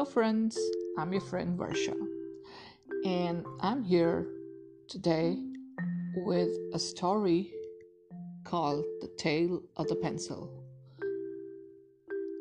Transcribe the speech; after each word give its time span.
Hello, 0.00 0.10
friends. 0.10 0.58
I'm 0.96 1.12
your 1.12 1.20
friend 1.20 1.58
Varsha, 1.58 1.94
and 3.04 3.44
I'm 3.60 3.84
here 3.84 4.26
today 4.88 5.36
with 6.24 6.48
a 6.72 6.78
story 6.78 7.52
called 8.44 8.86
The 9.02 9.10
Tale 9.18 9.62
of 9.76 9.88
the 9.88 9.96
Pencil. 9.96 10.64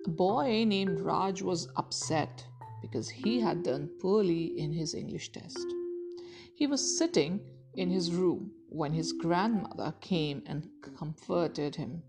A 0.05 0.09
boy 0.09 0.63
named 0.65 1.01
Raj 1.01 1.41
was 1.41 1.67
upset 1.75 2.45
because 2.81 3.09
he 3.09 3.41
had 3.41 3.63
done 3.63 3.89
poorly 3.99 4.57
in 4.57 4.71
his 4.71 4.95
English 4.95 5.33
test. 5.33 5.67
He 6.55 6.65
was 6.65 6.97
sitting 6.97 7.41
in 7.73 7.89
his 7.89 8.13
room 8.13 8.51
when 8.69 8.93
his 8.93 9.11
grandmother 9.11 9.93
came 9.99 10.43
and 10.45 10.69
comforted 10.97 11.75
him. 11.75 12.03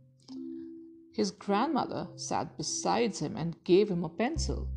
His 1.13 1.33
grandmother 1.33 2.07
sat 2.15 2.57
beside 2.57 3.17
him 3.17 3.37
and 3.37 3.65
gave 3.65 3.89
him 3.91 4.05
a 4.05 4.09
pencil. 4.09 4.69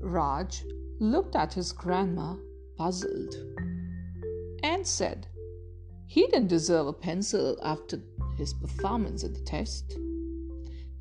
Raj 0.00 0.64
looked 0.98 1.36
at 1.36 1.54
his 1.54 1.72
grandma, 1.72 2.36
puzzled, 2.76 3.34
and 4.62 4.86
said 4.86 5.26
he 6.06 6.26
didn't 6.26 6.48
deserve 6.48 6.86
a 6.86 6.92
pencil 6.92 7.56
after 7.62 8.00
his 8.36 8.52
performance 8.54 9.22
at 9.24 9.34
the 9.34 9.40
test. 9.42 9.96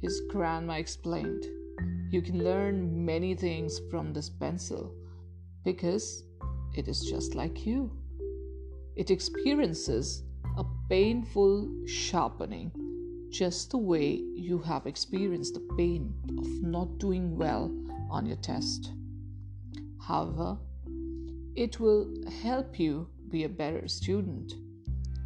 His 0.02 0.22
grandma 0.30 0.74
explained, 0.74 1.46
You 2.12 2.22
can 2.22 2.44
learn 2.44 3.06
many 3.06 3.36
things 3.36 3.80
from 3.90 4.14
this 4.14 4.30
pencil 4.30 4.94
because 5.64 6.24
it 6.76 6.88
is 6.88 7.02
just 7.02 7.36
like 7.36 7.66
you. 7.66 7.92
It 8.96 9.12
experiences 9.12 10.24
a 10.58 10.66
painful 10.90 11.86
sharpening 11.88 12.72
just 13.32 13.72
the 13.72 13.78
way 13.78 14.24
you 14.36 14.60
have 14.60 14.86
experienced 14.86 15.54
the 15.54 15.76
pain 15.78 16.14
of 16.38 16.48
not 16.62 16.98
doing 16.98 17.38
well 17.38 17.72
on 18.10 18.26
your 18.26 18.38
test. 18.38 18.92
However, 20.02 20.58
it 21.56 21.80
will 21.80 22.08
help 22.42 22.80
you 22.80 23.08
be 23.30 23.44
a 23.44 23.50
better 23.50 23.88
student, 23.88 24.54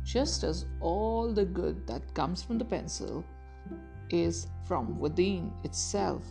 just 0.03 0.43
as 0.43 0.65
all 0.81 1.33
the 1.33 1.45
good 1.45 1.87
that 1.87 2.13
comes 2.13 2.43
from 2.43 2.57
the 2.57 2.65
pencil 2.65 3.23
is 4.09 4.47
from 4.67 4.99
within 4.99 5.51
itself. 5.63 6.23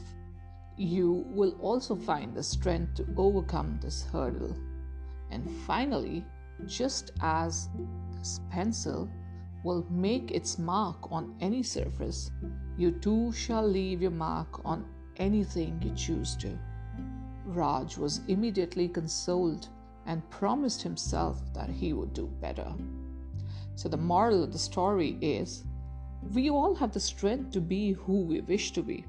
You 0.77 1.25
will 1.29 1.57
also 1.61 1.97
find 1.97 2.35
the 2.35 2.43
strength 2.43 2.95
to 2.97 3.07
overcome 3.17 3.79
this 3.83 4.03
hurdle. 4.03 4.57
And 5.31 5.51
finally, 5.67 6.25
just 6.67 7.13
as 7.21 7.69
this 8.19 8.41
pencil 8.51 9.11
will 9.65 9.87
make 9.91 10.31
its 10.31 10.59
mark 10.59 11.11
on 11.11 11.35
any 11.41 11.63
surface, 11.63 12.31
you 12.77 12.91
too 12.91 13.33
shall 13.33 13.67
leave 13.67 14.03
your 14.03 14.11
mark 14.11 14.65
on 14.65 14.85
anything 15.17 15.81
you 15.83 15.93
choose 15.95 16.37
to. 16.37 16.59
Raj 17.45 17.97
was 17.97 18.21
immediately 18.29 18.89
consoled 18.89 19.69
and 20.07 20.29
promised 20.31 20.83
himself 20.83 21.41
that 21.55 21.69
he 21.69 21.93
would 21.93 22.13
do 22.13 22.27
better. 22.41 22.73
So, 23.75 23.89
the 23.89 23.97
moral 23.97 24.43
of 24.43 24.53
the 24.53 24.59
story 24.59 25.19
is 25.21 25.65
we 26.33 26.51
all 26.51 26.75
have 26.75 26.93
the 26.93 27.01
strength 27.01 27.53
to 27.53 27.61
be 27.61 27.93
who 27.93 28.23
we 28.23 28.41
wish 28.41 28.73
to 28.73 28.83
be. 28.83 29.05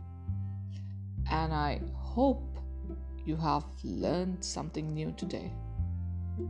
And 1.32 1.54
I 1.54 1.82
hope 1.94 2.58
you 3.26 3.36
have 3.38 3.66
learned 3.84 4.44
something 4.44 4.94
new 4.94 5.12
today. 5.12 5.52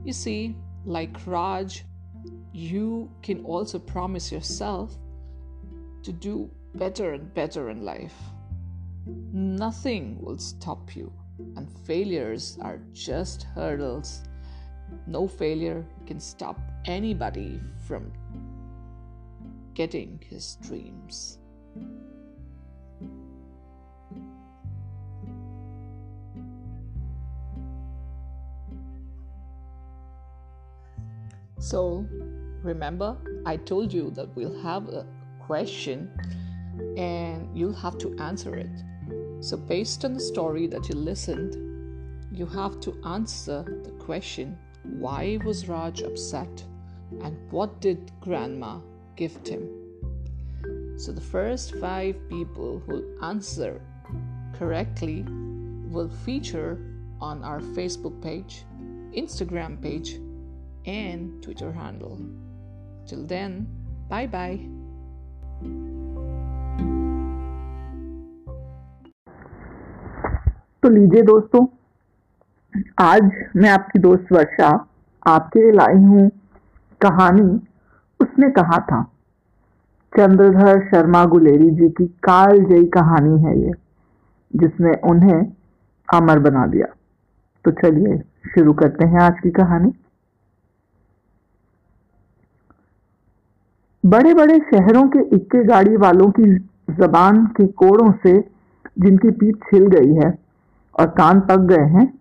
You 0.04 0.14
see, 0.14 0.56
like 0.86 1.16
Raj, 1.26 1.86
you 2.54 3.12
can 3.22 3.44
also 3.44 3.80
promise 3.80 4.32
yourself 4.32 4.96
to 6.04 6.12
do 6.12 6.50
better 6.76 7.14
and 7.14 7.34
better 7.34 7.70
in 7.70 7.84
life. 7.84 8.16
Nothing 9.06 10.20
will 10.22 10.38
stop 10.38 10.96
you, 10.96 11.12
and 11.56 11.68
failures 11.86 12.58
are 12.62 12.80
just 12.94 13.44
hurdles. 13.56 14.24
No 15.08 15.28
failure 15.28 15.86
can 16.06 16.20
stop 16.20 16.60
anybody 16.86 17.60
from 17.88 18.12
getting 19.74 20.22
his 20.30 20.58
dreams. 20.62 21.40
So, 31.58 32.06
remember, 32.62 33.18
I 33.46 33.58
told 33.58 33.92
you 33.94 34.12
that 34.12 34.36
we'll 34.36 34.62
have 34.62 34.90
a 34.90 35.06
question 35.40 36.12
and 36.98 37.50
you'll 37.58 37.74
have 37.74 37.98
to 38.00 38.14
answer 38.20 38.56
it. 38.56 38.84
So, 39.44 39.58
based 39.58 40.06
on 40.06 40.14
the 40.14 40.22
story 40.22 40.68
that 40.68 40.88
you 40.88 40.96
listened, 40.96 41.58
you 42.32 42.46
have 42.46 42.80
to 42.80 42.98
answer 43.04 43.66
the 43.84 43.92
question 44.00 44.58
why 44.84 45.38
was 45.44 45.68
Raj 45.68 46.02
upset 46.02 46.64
and 47.22 47.36
what 47.52 47.82
did 47.82 48.10
grandma 48.22 48.80
gift 49.18 49.50
him? 49.50 49.68
So, 50.96 51.12
the 51.12 51.20
first 51.20 51.76
five 51.76 52.16
people 52.30 52.82
who 52.88 53.04
answer 53.22 53.82
correctly 54.54 55.26
will 55.28 56.10
feature 56.24 56.80
on 57.20 57.44
our 57.44 57.60
Facebook 57.60 58.22
page, 58.22 58.64
Instagram 59.14 59.82
page, 59.82 60.22
and 60.86 61.44
Twitter 61.44 61.74
handle. 61.74 62.18
Till 63.06 63.26
then, 63.26 63.68
bye 64.08 64.26
bye. 64.26 64.83
तो 70.84 70.90
लीजिए 70.90 71.22
दोस्तों, 71.22 71.66
आज 73.00 73.32
मैं 73.56 73.70
आपकी 73.70 74.00
दोस्त 74.00 74.32
वर्षा, 74.32 74.88
आपके 75.28 75.60
लिए 75.60 75.72
लाई 75.72 75.94
हूँ 75.94 76.30
कहानी, 77.02 77.62
उसने 78.20 78.50
कहा 78.50 78.80
था, 78.80 79.02
चंद्रधर 80.14 80.82
शर्मा 80.90 81.26
गुलेरी 81.26 81.70
जी 81.70 81.90
की 81.90 82.08
काल 82.24 82.60
जयी 82.64 82.86
कहानी 82.88 83.44
है 83.44 83.60
ये, 83.60 83.72
जिसने 84.56 84.94
उन्हें 85.10 85.54
अमर 86.14 86.40
बना 86.40 86.66
दिया। 86.66 86.88
तो 87.66 87.72
चलिए, 87.72 88.18
शुरू 88.56 88.74
करते 88.74 89.08
हैं 89.08 89.22
आज 89.22 89.40
की 89.40 89.52
कहानी। 89.52 89.94
बड़े 94.06 94.34
बड़े 94.34 94.60
शहरों 94.60 95.08
के 95.08 95.36
इक्के 95.36 95.64
गाड़ी 95.64 95.98
वालों 95.98 96.32
की 96.32 96.56
जबान 96.92 97.46
के 97.46 97.68
कोड़ों 97.68 98.12
से 98.12 98.40
जिनकी 99.00 99.32
पीठ 99.32 99.56
छिल 99.56 99.88
गई 99.88 100.14
है 100.14 100.43
और 100.96 101.08
कान 101.12 101.40
पक 101.42 101.60
गए 101.68 101.86
हैं। 101.92 102.12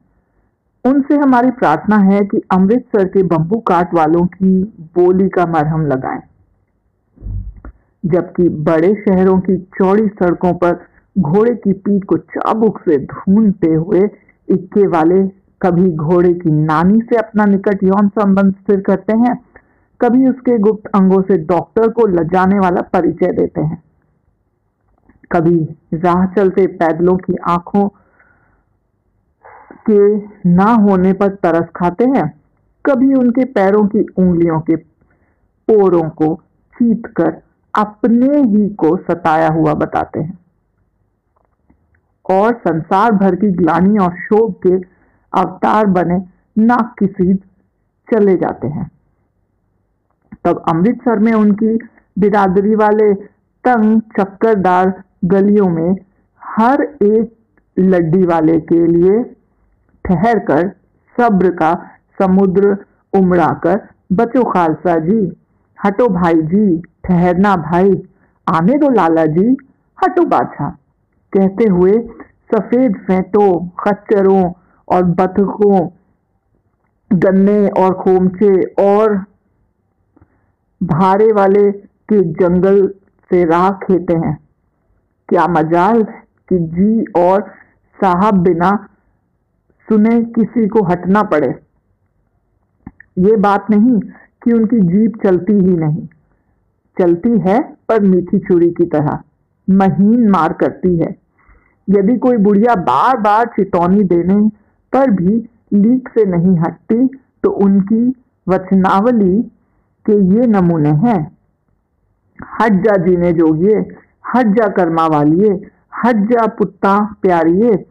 उनसे 0.84 1.16
हमारी 1.16 1.50
प्रार्थना 1.52 1.96
है 2.04 2.20
कि 2.24 2.40
अमृतसर 2.52 3.08
के 3.08 3.22
बम्बू 3.24 3.58
काट 3.66 3.94
वालों 3.94 4.24
की 4.28 4.62
बोली 4.94 5.28
का 5.28 5.46
मरहम 5.48 5.86
लगाएँ, 5.86 6.22
जबकि 8.04 8.48
बड़े 8.62 8.94
शहरों 8.98 9.38
की 9.40 9.56
चौड़ी 9.76 10.08
सड़कों 10.10 10.52
पर 10.54 10.80
घोड़े 11.16 11.54
की 11.56 11.72
पीठ 11.74 12.04
को 12.04 12.16
चाबुक 12.16 12.80
से 12.80 12.98
ढूंढते 13.04 13.72
हुए 13.74 14.00
इक्के 14.48 14.86
वाले 14.88 15.22
कभी 15.60 15.90
घोड़े 15.92 16.32
की 16.34 16.50
नानी 16.52 17.00
से 17.02 17.16
अपना 17.16 17.44
निकट 17.46 17.82
यौन 17.84 18.08
संबंध 18.10 18.54
स्थिर 18.54 18.80
करते 18.80 19.16
हैं, 19.18 19.38
कभी 20.00 20.28
उसके 20.28 20.58
गुप्त 20.58 20.90
अंगों 20.94 21.20
से 21.22 21.36
डॉक्टर 21.46 21.88
को 21.90 22.06
लजाने 22.08 22.58
वाला 22.58 22.80
परिचय 22.92 23.32
देते 23.32 23.60
हैं। 23.60 23.82
कभी 25.30 25.58
राह 25.96 26.24
चलते 26.34 26.66
पैदलों 26.76 27.16
की 27.18 27.36
आँखों 27.48 27.88
के 29.90 30.16
ना 30.50 30.72
होने 30.82 31.12
पर 31.12 31.28
तरस 31.28 31.68
खाते 31.76 32.04
हैं। 32.04 32.28
कभी 32.84 33.14
उनके 33.14 33.44
पैरों 33.44 33.86
की 33.86 34.00
उंगलियों 34.18 34.60
के 34.60 34.76
पोरों 35.68 36.08
को 36.10 36.34
चीत 36.76 37.06
कर 37.06 37.40
अपने 37.74 38.40
ही 38.40 38.68
को 38.74 38.96
सताया 38.96 39.48
हुआ 39.48 39.74
बताते 39.74 40.20
हैं। 40.20 40.38
और 42.30 42.54
संसार 42.54 43.12
भर 43.12 43.34
की 43.34 43.50
ग्लानी 43.52 43.98
और 43.98 44.14
शोक 44.16 44.62
के 44.66 44.74
अवतार 45.32 45.86
बने 45.86 46.18
नाक 46.58 46.94
की 47.02 47.34
चले 48.08 48.36
जाते 48.36 48.68
हैं। 48.68 48.90
तब 50.44 50.62
अमृतसर 50.68 51.18
में 51.18 51.32
उनकी 51.32 51.78
बिरादरी 52.18 52.74
वाले 52.74 53.12
तंग 53.64 54.00
चक्करदार 54.18 55.02
गलियों 55.24 55.68
में 55.68 55.96
हर 56.42 56.82
एक 56.82 57.32
लड्डी 57.76 58.24
वाले 58.24 58.58
के 58.60 58.86
लिए 58.86 59.22
ठहर 60.04 60.38
कर 60.40 60.68
सब्र 61.16 61.50
का 61.50 61.72
समुद्र 62.18 62.76
उमड़ाकर, 63.12 63.80
बचो 64.12 64.44
खालसा 64.44 64.98
जी, 64.98 65.20
हटो 65.78 66.08
भाई 66.08 66.34
जी, 66.34 66.80
ठहरना 67.04 67.54
भाई, 67.56 67.90
आने 68.46 68.78
दो 68.78 68.90
लाला 68.90 69.26
जी, 69.26 69.48
हटो 69.98 70.24
बाछा। 70.24 70.68
कहते 71.32 71.64
हुए 71.64 71.92
सफ़ेद 72.54 72.96
फेंटों, 73.06 73.68
खच्चरों 73.80 74.52
और 74.88 75.02
बतखों 75.18 75.88
गन्ने 77.10 77.68
और 77.80 77.94
खोमचे 77.94 78.52
और 78.82 79.14
भारे 80.80 81.32
वाले 81.32 81.70
के 82.08 82.20
जंगल 82.34 82.86
से 83.30 83.44
राह 83.44 83.70
खेते 83.82 84.14
हैं। 84.16 84.36
क्या 85.28 85.46
मजाल 85.46 86.02
कि 86.02 86.58
जी 86.58 87.04
और 87.16 87.42
साहब 87.98 88.38
बिना 88.38 88.70
सुने 89.92 90.22
किसी 90.34 90.66
को 90.68 90.82
हटना 90.82 91.22
पड़े। 91.22 91.48
ये 93.18 93.36
बात 93.36 93.66
नहीं 93.70 93.98
कि 94.42 94.52
उनकी 94.52 94.78
जीप 94.82 95.16
चलती 95.24 95.52
ही 95.52 95.76
नहीं। 95.76 96.06
चलती 96.96 97.38
है 97.40 97.58
पर 97.88 98.00
मीठी 98.00 98.38
छुरी 98.38 98.70
की 98.70 98.84
तरह, 98.86 99.18
महीन 99.68 100.28
मार 100.30 100.52
करती 100.52 100.96
है। 100.96 101.14
यदि 101.88 102.16
कोई 102.18 102.36
बुढ़िया 102.38 102.74
बार 102.82 103.16
बार 103.16 103.46
चितौनी 103.56 104.02
देने 104.04 104.48
पर 104.92 105.10
भी 105.10 105.36
लीक 105.74 106.08
से 106.08 106.24
नहीं 106.26 106.56
हटती 106.58 107.06
तो 107.44 107.50
उनकी 107.60 108.02
वचनावली 108.46 109.40
के 110.06 110.18
ये 110.34 110.46
नमूने 110.48 110.96
हैं। 111.06 111.20
हट 112.60 112.82
जा 112.84 112.96
जीने 113.04 113.32
जोगिए, 113.32 113.78
हट 114.34 114.56
जा 114.56 114.68
कर्मा 114.72 115.06
वालिए, 115.08 115.54
हट 116.04 116.28
जा 116.32 116.46
पुत्ता 116.58 117.00
प्यारिए 117.22 117.84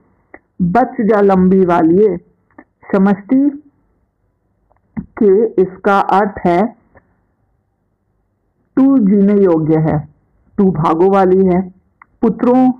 बच 0.62 1.02
जा 1.02 1.22
लंबी 1.22 1.66
वालिए 1.66 2.18
समझती 2.92 3.50
के 5.00 5.46
इसका 5.62 6.00
अर्थ 6.00 6.34
है, 6.46 6.76
तू 8.78 8.98
जीने 8.98 9.44
योग्य 9.44 9.78
है, 9.78 10.08
तू 10.58 10.72
भागो 10.72 11.10
वाली 11.10 11.46
है, 11.46 11.62
पुत्रों 12.22 12.72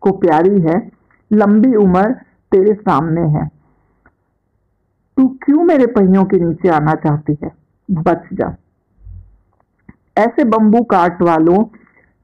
को 0.00 0.12
प्यारी 0.12 0.60
है, 0.60 0.90
लंबी 1.32 1.74
उम्र 1.74 2.12
तेरे 2.52 2.74
सामने 2.74 3.20
है। 3.20 3.50
तू 5.16 5.28
क्यों 5.28 5.64
मेरे 5.64 5.86
पहियों 5.86 6.24
के 6.24 6.36
नीचे 6.36 6.68
आना 6.68 6.94
चाहती 6.94 7.38
है? 7.44 7.52
बच 7.90 8.22
जा। 8.32 8.56
ऐसे 10.18 10.44
बंबू 10.44 10.82
काट 10.82 11.22
वालों 11.22 11.64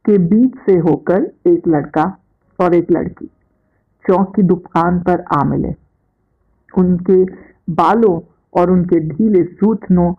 के 0.04 0.18
बीच 0.18 0.54
से 0.66 0.78
होकर 0.78 1.32
एक 1.46 1.68
लड़का 1.68 2.18
और 2.60 2.74
एक 2.74 2.90
लड़की। 2.90 3.30
चौक 4.10 4.34
की 4.36 4.42
दुकान 4.42 5.00
पर 5.00 5.24
आ 5.32 5.42
मिले। 5.44 5.74
उनके 6.72 7.24
बालों 7.74 8.20
और 8.54 8.70
उनके 8.70 9.00
ढीले 9.08 9.42
सूथनों 9.44 10.12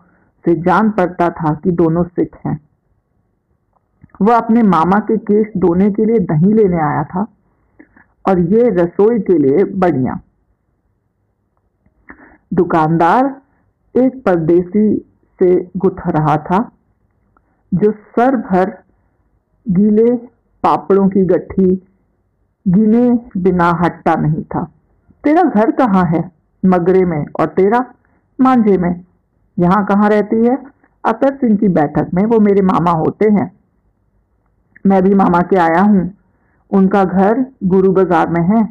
से 0.44 0.54
जान 0.62 0.90
पड़ता 0.90 1.28
था 1.30 1.54
कि 1.54 1.70
दोनों 1.72 2.04
सिख 2.04 2.36
हैं। 2.46 2.58
वह 4.22 4.36
अपने 4.36 4.62
मामा 4.62 4.98
के 5.00 5.16
केस 5.18 5.52
धोने 5.58 5.90
के 5.90 6.04
लिए 6.04 6.18
दही 6.26 6.52
लेने 6.52 6.80
आया 6.82 7.02
था 7.04 7.26
और 8.28 8.40
ये 8.52 8.68
रसोई 8.72 9.18
के 9.20 9.38
लिए 9.38 9.64
बढ़िया। 9.76 10.18
दुकानदार 12.52 13.26
एक 13.94 14.22
परदेसी 14.24 14.84
से 15.40 15.54
गुथ 15.76 16.06
रहा 16.08 16.36
था, 16.36 16.58
जो 17.72 17.90
सर 17.92 18.36
भर 18.42 18.70
गीले 19.66 20.14
पापड़ों 20.64 21.08
की 21.08 21.24
गट्ठी 21.26 21.74
गिने 22.66 23.10
बिना 23.40 23.70
हटता 23.82 24.14
नहीं 24.14 24.42
था। 24.44 24.64
तेरा 25.24 25.42
घर 25.42 25.70
कहाँ 25.70 26.04
है? 26.06 26.30
मगरे 26.62 27.04
में 27.04 27.24
और 27.40 27.46
तेरा? 27.46 27.84
मांझे 28.38 28.76
में। 28.78 29.04
यहाँ 29.56 29.84
कहाँ 29.86 30.08
रहती 30.08 30.46
है? 30.46 30.56
अतर 31.04 31.36
सिंह 31.36 31.56
की 31.56 31.68
बैठक 31.68 32.10
में 32.14 32.24
वो 32.24 32.38
मेरे 32.40 32.62
मामा 32.62 32.90
होते 32.90 33.28
हैं। 33.30 33.50
मैं 34.86 35.02
भी 35.02 35.14
मामा 35.14 35.40
के 35.40 35.56
आया 35.56 35.80
हूँ। 35.80 36.10
उनका 36.70 37.04
घर 37.04 37.44
गुरु 37.64 37.92
बाज़ार 37.92 38.28
में 38.28 38.42
है। 38.48 38.62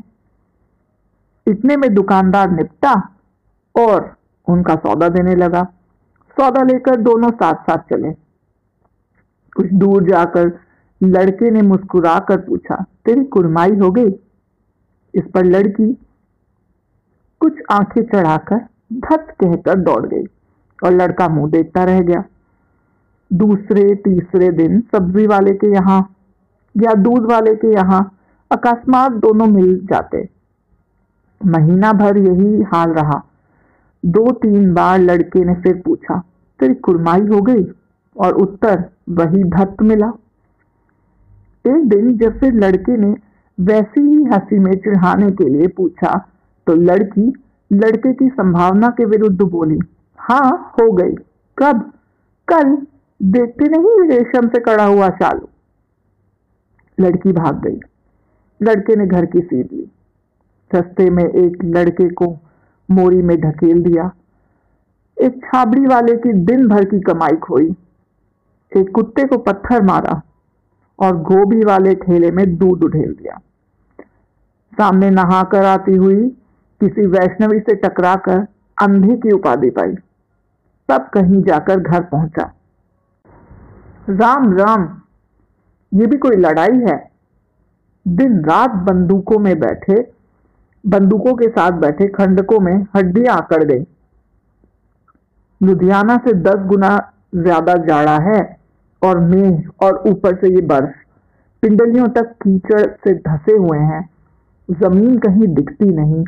इतने 1.47 1.75
में 1.77 1.93
दुकानदार 1.93 2.51
निपटा 2.51 2.93
और 3.75 4.15
उनका 4.47 4.75
सौदा 4.75 5.09
देने 5.09 5.35
लगा। 5.35 5.63
सौदा 6.37 6.63
लेकर 6.63 6.95
दोनों 6.95 7.29
साथ 7.31 7.63
साथ 7.63 7.77
चले। 7.89 8.11
कुछ 9.55 9.71
दूर 9.73 10.03
जाकर 10.03 10.49
लड़के 11.03 11.51
ने 11.51 11.61
मुस्कुरा 11.61 12.19
कर 12.19 12.37
पूछा, 12.37 12.85
तेरी 13.05 13.23
कुरमाई 13.23 13.75
हो 13.75 13.91
गई? 13.91 14.09
इस 15.13 15.23
पर 15.33 15.45
लड़की 15.45 15.93
कुछ 17.41 17.61
आँखें 17.71 18.03
चढ़ाकर 18.03 18.57
धत 18.93 19.35
कहकर 19.39 19.79
दौड़ 19.79 20.05
गई 20.05 20.23
और 20.83 20.91
लड़का 20.91 21.27
मुँह 21.27 21.51
देखता 21.51 21.83
रह 21.83 21.99
गया। 21.99 22.23
दूसरे, 23.31 23.95
तीसरे 23.95 24.49
दिन 24.51 24.79
सब्ज़ी 24.91 25.27
वाले 25.27 25.53
के 25.53 25.71
यहाँ 25.71 26.15
या 26.77 26.93
दूध 26.93 27.31
वाले 27.31 27.55
के 27.55 27.73
यहाँ 27.73 28.17
अकस्मात 28.51 29.11
दोनों 29.11 29.47
मिल 29.47 29.79
जाते। 29.83 30.29
महीना 31.41 31.93
भर 31.93 32.17
यही 32.17 32.61
हाल 32.61 32.89
रहा। 32.89 33.23
दो, 34.05 34.31
तीन 34.31 34.73
बार 34.73 34.99
लड़के 34.99 35.45
ने 35.45 35.53
फिर 35.53 35.81
पूछा, 35.85 36.23
तेरी 36.59 36.73
कुरमाई 36.73 37.21
हो 37.21 37.41
गई? 37.41 37.65
और 38.15 38.33
उत्तर, 38.33 38.83
वही 39.09 39.43
धत्त 39.43 39.81
मिला। 39.81 40.11
एक 41.67 41.89
दिन 41.89 42.17
जब 42.17 42.39
फिर 42.39 42.53
लड़के 42.53 42.97
ने 42.97 43.15
वैसी 43.59 44.01
ही 44.01 44.23
हँसी 44.23 44.59
में 44.59 44.71
चिढ़ाने 44.71 45.31
के 45.31 45.49
लिए 45.49 45.67
पूछा 45.67 46.27
तो 46.67 46.73
लड़की 46.73 47.33
लड़के 47.73 48.13
की 48.13 48.29
संभावना 48.29 48.89
के 48.89 49.05
विरुद्ध 49.05 49.41
बोली 49.41 49.79
हाँ 50.17 50.73
हो 50.73 50.91
गई। 50.91 51.15
कब? 51.57 51.93
कल। 52.47 52.77
देखते 53.21 53.65
नहीं 53.65 54.09
रेशम 54.09 54.47
से 54.47 54.59
कड़ा 54.59 54.85
हुआ 54.85 55.09
शालू। 55.09 55.49
लड़की 56.99 57.31
भाग 57.31 57.63
गई। 57.67 57.79
लड़के 58.61 58.95
ने 58.95 59.05
घर 59.05 59.25
की 59.25 59.39
सीट 59.39 59.73
ली। 59.73 59.91
रस्ते 60.75 61.09
में 61.09 61.23
एक 61.23 61.63
लड़के 61.63 62.09
को 62.09 62.37
मोरी 62.91 63.21
में 63.21 63.37
ढकेल 63.41 63.83
दिया। 63.83 64.11
एक 65.21 65.41
छाबड़ी 65.45 65.85
वाले 65.85 66.17
की 66.17 66.33
दिन 66.33 66.67
भर 66.67 66.85
की 66.85 66.99
कमाई 66.99 67.35
खोई। 67.35 67.75
एक 68.77 68.91
कुत्ते 68.91 69.23
को 69.23 69.37
पत्थर 69.37 69.81
मारा। 69.81 70.21
और 71.01 71.17
गोभी 71.23 71.63
वाले 71.65 71.95
ठेले 71.95 72.31
में 72.31 72.45
दूध 72.57 72.83
उठेल 72.83 73.13
दिया। 73.13 73.39
सामने 74.73 75.09
नहा 75.09 75.41
कर 75.43 75.65
आती 75.65 75.95
हुई 75.95 76.27
किसी 76.81 77.05
वैष्णवी 77.07 77.59
से 77.59 77.75
टकराकर 77.75 78.45
अंधे 78.77 79.15
की 79.17 79.31
उपाधि 79.31 79.69
पाई। 79.69 79.93
तब 80.89 81.09
कहीं 81.13 81.41
जाकर 81.43 81.79
घर 81.79 82.01
पहुँचा। 82.03 82.51
राम 84.09 84.53
राम, 84.57 84.87
ये 85.91 86.05
भी 86.05 86.17
कोई 86.17 86.35
लड़ाई 86.35 86.77
है? 86.79 86.97
दिन 88.05 88.43
रात 88.45 88.71
बंदूकों 88.85 89.39
में 89.39 89.59
बैठे, 89.59 90.01
बंदूकों 90.83 91.33
के 91.33 91.47
साथ 91.49 91.71
बैठे 91.71 92.07
खंडकों 92.07 92.59
में 92.59 92.73
हड्डियाँ 92.95 93.35
आकड़ 93.37 93.63
गई 93.63 93.85
लुधियाना 95.61 96.15
से 96.17 96.33
दस 96.33 96.65
गुना 96.67 96.97
ज़्यादा 97.35 97.73
जाड़ा 97.85 98.17
है 98.19 98.39
और 99.01 99.19
मेह 99.19 99.85
और 99.85 100.03
ऊपर 100.07 100.35
से 100.35 100.53
ये 100.55 100.61
बर्फ़ 100.67 100.95
पिंडलियों 101.63 102.07
तक 102.09 102.31
कीचड़ 102.43 102.85
से 103.03 103.13
धसे 103.17 103.51
हुए 103.51 103.77
हैं। 103.79 104.09
ज़मीन 104.69 105.17
कहीं 105.17 105.47
दिखती 105.47 105.85
नहीं। 105.85 106.23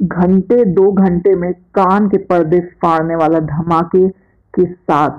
घंटे, 0.00 0.64
दो 0.64 0.90
घंटे 0.92 1.34
में 1.34 1.52
कान 1.74 2.08
के 2.08 2.18
पर्दे 2.24 2.60
फाड़ने 2.82 3.16
वाला 3.16 3.38
धमाके 3.42 4.08
के 4.54 4.64
साथ 4.64 5.18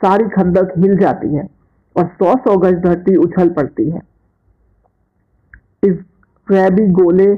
सारी 0.00 0.28
खंदक 0.28 0.72
हिल 0.78 0.96
जाती 0.98 1.34
है 1.34 1.46
और 1.96 2.06
सौ 2.14 2.34
सौ 2.38 2.56
गज 2.56 2.74
धरती 2.84 3.16
उछल 3.16 3.48
पड़ती 3.50 3.88
है। 3.90 4.00
इस 5.84 5.96
रैबी 6.48 6.86
गोले 6.92 7.34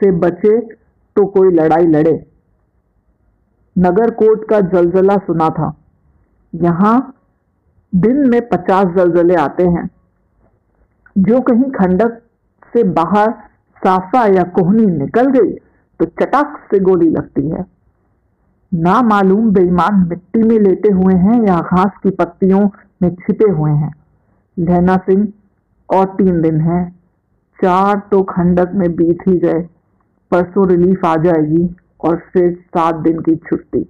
से 0.00 0.10
बचे 0.18 0.58
तो 1.16 1.24
कोई 1.26 1.50
लड़ाई 1.50 1.86
लड़े। 1.86 2.12
नगर 3.76 4.10
कोट 4.14 4.48
का 4.48 4.60
जलजला 4.60 5.16
सुना 5.16 5.48
था। 5.48 5.74
यहाँ 6.52 6.96
दिन 7.94 8.28
में 8.30 8.40
पचास 8.48 8.86
जलजले 8.96 9.34
आते 9.34 9.64
हैं। 9.64 9.88
जो 11.16 11.40
कहीं 11.40 11.70
खंडक 11.70 12.20
से 12.74 12.82
बाहर 12.84 13.30
साफा 13.82 14.26
या 14.26 14.42
कोहनी 14.42 14.86
निकल 14.86 15.30
गई 15.30 15.52
तो 16.00 16.04
चटाक 16.20 16.56
से 16.70 16.80
गोली 16.80 17.10
लगती 17.10 17.48
है। 17.48 17.64
ना 18.74 19.00
मालूम 19.02 19.50
बेईमान 19.50 20.06
मिट्टी 20.08 20.42
में 20.42 20.58
लेटे 20.58 20.92
हुए 20.92 21.14
हैं 21.14 21.40
या 21.46 21.60
घास 21.60 21.90
की 22.02 22.10
पत्तियों 22.10 22.68
में 23.02 23.14
छिपे 23.14 23.50
हुए 23.50 23.70
हैं। 23.70 23.92
लहना 24.58 24.96
सिंह, 24.96 25.28
और 25.88 26.04
तीन 26.06 26.40
दिन 26.42 26.60
हैं। 26.60 26.84
चार 27.58 28.02
तो 28.10 28.22
खंडक 28.22 28.70
में 28.74 28.94
बीत 28.96 29.18
ही 29.28 29.38
गए। 29.38 29.60
परसों 30.30 30.68
रिलीफ 30.68 31.04
आ 31.04 31.16
जाएगी 31.16 31.76
और 32.00 32.16
फिर 32.32 32.52
सात 32.68 32.94
दिन 32.94 33.18
की 33.18 33.36
छुट्टी। 33.36 33.86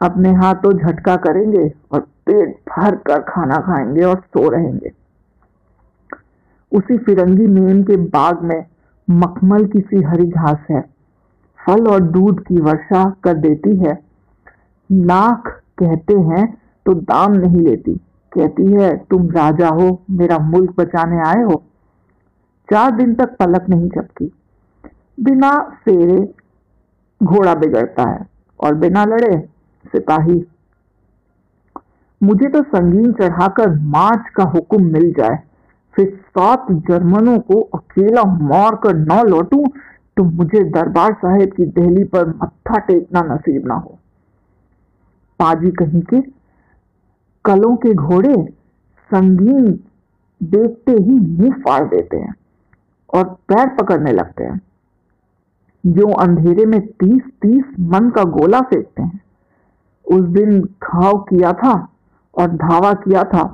अपने 0.00 0.32
हाथों 0.32 0.72
झटका 0.72 1.16
करेंगे 1.16 1.72
और 1.92 2.00
पेट 2.00 2.48
भर 2.48 2.96
कर 2.96 3.20
खाना 3.20 3.56
खाएँगे 3.56 4.02
और 4.02 4.16
सो 4.16 4.48
रहेंगे। 4.48 4.92
उसी 6.72 6.98
फिरंगी 6.98 7.46
मेम 7.46 7.82
के 7.82 7.96
बाग 7.96 8.42
में 8.42 8.66
मखमल 9.10 9.64
की 9.64 9.80
सी 9.80 10.02
हरी 10.02 10.26
घास 10.26 10.58
है। 10.70 10.80
फल 11.66 11.86
और 11.86 12.00
दूध 12.00 12.40
की 12.40 12.60
वर्षा 12.60 13.14
कर 13.24 13.34
देती 13.34 13.76
है। 13.76 13.98
लाख 14.92 15.62
कहते 15.78 16.14
हैं 16.14 16.62
तो 16.86 16.94
दाम 16.94 17.32
नहीं 17.32 17.60
लेती। 17.60 17.94
कहती 18.32 18.72
है, 18.72 18.96
तुम 18.96 19.30
राजा 19.30 19.68
हो, 19.68 20.02
मेरा 20.10 20.38
मुल्क 20.38 20.74
बचाने 20.78 21.20
आए 21.20 21.42
हो। 21.42 21.62
चार 22.72 22.90
दिन 22.90 23.14
तक 23.14 23.36
पलक 23.36 23.68
नहीं 23.68 23.88
झपकी। 23.88 24.32
बिना 25.20 25.58
फेरे 25.84 26.34
घोड़ा 27.22 27.54
बिगड़ता 27.54 28.10
है 28.10 28.26
और 28.60 28.74
बिना 28.74 29.04
लड़े 29.04 29.49
सिपाही। 29.84 30.44
मुझे 32.20 32.48
तो 32.48 32.62
संगीन 32.64 33.12
चढ़ाकर 33.12 33.74
मार्च 33.90 34.28
का 34.36 34.44
हुक्म 34.46 34.82
मिल 34.84 35.12
जाए, 35.12 35.38
फिर 35.94 36.08
सात 36.28 36.66
जर्मनों 36.88 37.38
को 37.40 37.60
अकेला 37.74 38.22
मार 38.24 38.74
कर 38.76 38.96
न 38.96 39.20
लौटू 39.28 39.64
तो 40.16 40.24
मुझे 40.24 40.62
दरबार 40.70 41.12
साहेब 41.14 41.52
की 41.52 41.64
दहली 41.66 42.04
पर 42.04 42.26
मत्था 42.28 42.78
टेकना 42.78 43.20
नसीब 43.24 43.66
ना 43.66 43.74
हो। 43.74 43.98
पाजी 45.40 45.70
कहीं 45.72 46.02
के 46.04 46.20
कलों 47.44 47.74
के 47.76 47.94
घोड़े 47.94 48.34
संगीन 49.10 49.72
देखते 50.40 50.92
ही 50.94 51.14
मुँह 51.14 51.54
फाड़ 51.60 51.82
देते 51.86 52.16
हैं 52.16 52.34
और 53.12 53.24
पैर 53.48 53.68
पकड़ने 53.76 54.12
लगते 54.12 54.44
हैं। 54.44 54.60
जो 55.84 56.10
अंधेरे 56.18 56.64
में 56.66 56.80
तीस 56.80 57.22
तीस 57.42 57.64
मन 57.90 58.10
का 58.10 58.24
गोला 58.30 58.60
फेंकते 58.60 59.02
हैं। 59.02 59.20
उस 60.06 60.24
दिन 60.30 60.60
घाव 60.60 61.18
किया 61.24 61.52
था 61.54 61.72
और 62.34 62.48
धावा 62.58 62.92
किया 62.98 63.22
था। 63.24 63.44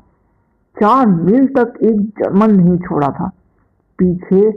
चार 0.77 1.07
मील 1.07 1.47
तक 1.49 1.75
एक 1.83 2.01
जर्मन 2.19 2.51
नहीं 2.53 2.77
छोड़ा 2.79 3.09
था। 3.11 3.29
पीछे 3.99 4.51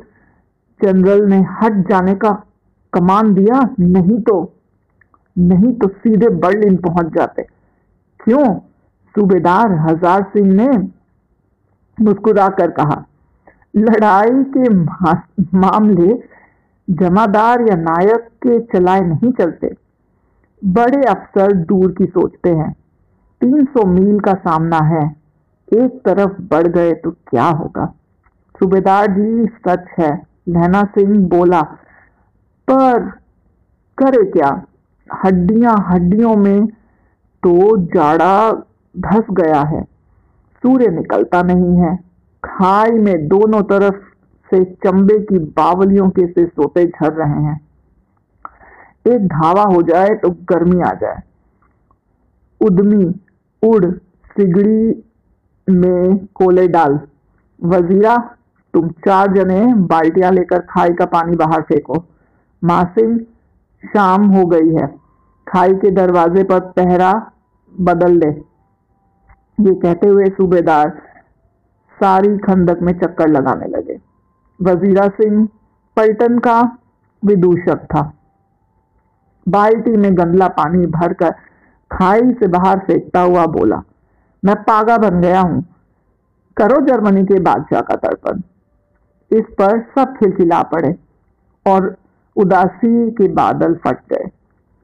जनरल 0.79 1.25
ने 1.27 1.37
हट 1.53 1.87
जाने 1.89 2.15
का 2.15 2.31
कमान 2.93 3.33
दिया, 3.33 3.59
नहीं 3.79 4.19
तो 4.21 4.37
नहीं 5.35 5.73
तो 5.73 5.87
सीधे 5.89 6.29
बर्लिन 6.37 6.77
पहुँच 6.77 7.13
जाते। 7.13 7.43
क्यों? 8.19 8.45
सूबेदार 9.15 9.71
हज़ार 9.81 10.23
सिंह 10.33 10.53
ने 10.53 10.67
मुस्कुराकर 11.97 12.71
कहा, 12.71 13.03
लड़ाई 13.77 14.43
के 14.49 14.69
मामले 15.57 16.13
जमादार 16.87 17.61
या 17.61 17.75
नायक 17.77 18.27
के 18.43 18.59
चलाए 18.67 19.01
नहीं 19.01 19.31
चलते। 19.31 19.67
बड़े 20.65 21.03
अफसर 21.03 21.53
दूर 21.53 21.91
की 21.91 22.05
सोचते 22.05 22.49
हैं। 22.49 22.75
300 23.41 23.85
मील 23.85 24.19
का 24.19 24.33
सामना 24.33 24.77
है। 24.77 25.15
एक 25.73 26.01
तरफ़ 26.05 26.41
बढ़ 26.41 26.67
गए 26.67 26.93
तो 26.93 27.11
क्या 27.11 27.43
होगा? 27.43 27.93
सूबेदार 28.59 29.07
जी, 29.07 29.45
सच 29.45 29.85
है। 29.99 30.21
लहना 30.49 30.83
सिंह 30.83 31.27
बोला, 31.27 31.61
पर 32.69 32.99
करे 33.97 34.31
क्या? 34.31 34.63
हड्डियाँ 35.23 35.85
हड्डियों 35.89 36.35
में 36.35 36.67
तो 37.43 37.77
जाड़ा 37.77 38.51
धस 38.97 39.23
गया 39.31 39.61
है। 39.61 39.83
सूर्य 40.63 40.87
निकलता 40.87 41.43
नहीं 41.43 41.77
है। 41.77 41.95
खाई 42.43 42.91
में 42.91 43.27
दोनों 43.27 43.61
तरफ़ 43.61 43.95
से 44.49 44.63
चंबे 44.63 45.19
की 45.19 45.39
बावलियों 45.39 46.09
के 46.09 46.27
से 46.27 46.45
सोते 46.45 46.85
झर 46.85 47.13
रहे 47.13 47.43
हैं। 47.43 47.68
एक 49.07 49.27
धावा 49.27 49.63
हो 49.63 49.81
जाए 49.81 50.09
तो 50.09 50.29
गर्मी 50.29 50.81
आ 50.81 50.93
जाए। 50.93 51.21
उद्मी 52.61 53.21
उड़, 53.63 53.85
सिगड़ी 54.25 55.03
में 55.69 56.25
कोले 56.25 56.67
डाल। 56.67 56.99
वजीरा, 57.63 58.35
तुम 58.73 58.89
चार 58.89 59.33
जने 59.33 59.73
बाल्टियाँ 59.73 60.31
लेकर 60.31 60.59
खाई 60.59 60.89
का 60.89 61.05
पानी 61.05 61.35
बाहर 61.35 61.61
फेंको। 61.61 62.05
मासिंग 62.63 63.19
शाम 63.85 64.25
हो 64.25 64.45
गई 64.45 64.69
है। 64.69 64.87
खाई 65.47 65.73
के 65.73 65.91
दरवाजे 65.91 66.43
पर 66.43 66.59
पहरा 66.59 67.31
बदल 67.79 68.19
दे। 68.19 68.29
ये 69.59 69.75
कहते 69.75 70.07
हुए 70.07 70.25
सूबेदार 70.25 71.01
सारी 71.99 72.37
खंदक 72.37 72.81
में 72.81 72.99
चक्कर 72.99 73.27
लगाने 73.27 73.67
लगे। 73.67 73.99
वजीरा 74.61 75.07
सिंह 75.07 75.47
पलटन 75.95 76.39
का 76.39 76.77
विदूषक 77.25 77.77
था। 77.83 78.13
बाल्टी 79.49 79.95
में 79.97 80.17
गंदला 80.17 80.47
पानी 80.55 80.85
भरकर 80.87 81.31
खाई 81.91 82.31
से 82.33 82.47
बाहर 82.49 82.79
फेंकता 82.79 83.21
हुआ 83.21 83.45
बोला, 83.49 83.81
मैं 84.43 84.55
पागा 84.63 84.97
बन 84.99 85.21
गया 85.21 85.41
हूँ। 85.41 85.63
करो 86.57 86.81
जर्मनी 86.87 87.23
के 87.25 87.39
बादशाह 87.41 87.81
का 87.81 87.95
तर्पण। 87.97 88.41
इस 89.31 89.45
पर 89.59 89.79
सब 89.95 90.15
खिलखिला 90.17 90.61
पड़े 90.65 90.93
और 91.65 91.95
उदासी 92.35 93.09
के 93.11 93.27
बादल 93.33 93.73
फट 93.85 93.99
गए। 94.13 94.29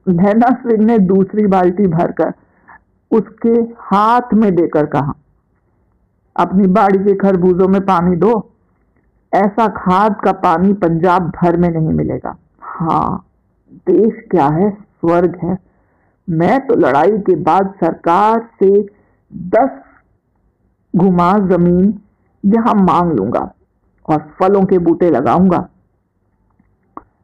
लहना 0.06 0.50
सिंह 0.56 0.84
ने 0.86 0.98
दूसरी 1.04 1.46
बाल्टी 1.48 1.86
भरकर 1.88 2.32
उसके 3.10 3.50
हाथ 3.84 4.34
में 4.34 4.54
देकर 4.54 4.86
कहा, 4.86 5.14
अपनी 6.36 6.66
बाड़ी 6.68 6.98
के 6.98 7.14
खरबूजों 7.16 7.68
में 7.68 7.80
पानी 7.82 8.16
दो। 8.16 8.32
ऐसा 9.32 9.66
खाद 9.76 10.16
का 10.24 10.32
पानी 10.40 10.72
पंजाब 10.74 11.30
भर 11.32 11.56
में 11.56 11.68
नहीं 11.70 11.92
मिलेगा। 11.92 12.36
हाँ 12.62 13.25
देश 13.70 14.22
क्या 14.30 14.46
है? 14.46 14.70
स्वर्ग 14.70 15.38
है। 15.44 15.56
मैं 16.28 16.66
तो 16.66 16.74
लड़ाई 16.74 17.18
के 17.18 17.34
बाद 17.34 17.74
सरकार 17.80 18.48
से 18.62 18.70
दस 19.32 19.82
घुमा 20.94 21.32
ज़मीन 21.48 21.94
यहाँ 22.44 22.74
मांग 22.74 23.12
लूँगा 23.12 23.40
और 24.08 24.18
फलों 24.40 24.62
के 24.64 24.78
बूटे 24.78 25.10
लगाऊँगा। 25.10 25.68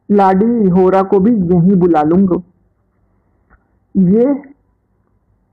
लाडी 0.09 0.69
होरा 0.69 1.01
को 1.03 1.19
भी 1.19 1.31
यहीं 1.31 1.75
बुला 1.75 2.01
लूँगा। 2.03 2.41
ये 3.95 4.31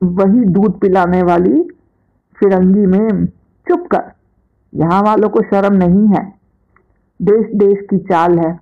वही 0.01 0.45
दूध 0.45 0.81
पिलाने 0.81 1.23
वाली 1.23 1.63
फिरंगी 2.39 2.87
में 2.87 3.27
चुप 3.67 3.87
कर। 3.87 4.11
यहाँ 4.73 5.03
वालों 5.03 5.29
को 5.29 5.43
शर्म 5.43 5.75
नहीं 5.75 6.07
है। 6.09 6.25
देश 7.21 7.47
देश 7.55 7.87
की 7.91 7.99
चाल 7.99 8.39
है। 8.39 8.59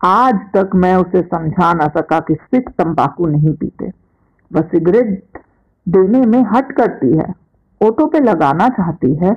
आज 0.00 0.34
तक 0.54 0.70
मैं 0.74 0.94
उसे 0.96 1.22
समझा 1.22 1.72
ना 1.74 1.86
सका 1.88 2.18
कि 2.20 2.34
सिख 2.34 2.68
तंबाकू 2.70 3.26
नहीं 3.26 3.52
पीते। 3.54 3.90
वह 4.50 4.62
सिगरेट 4.64 5.38
देने 5.86 6.20
में 6.26 6.42
हट 6.48 6.72
करती 6.72 7.16
है 7.18 7.26
ऑटो 7.80 8.06
पे 8.06 8.20
लगाना 8.20 8.68
चाहती 8.68 9.14
है 9.16 9.34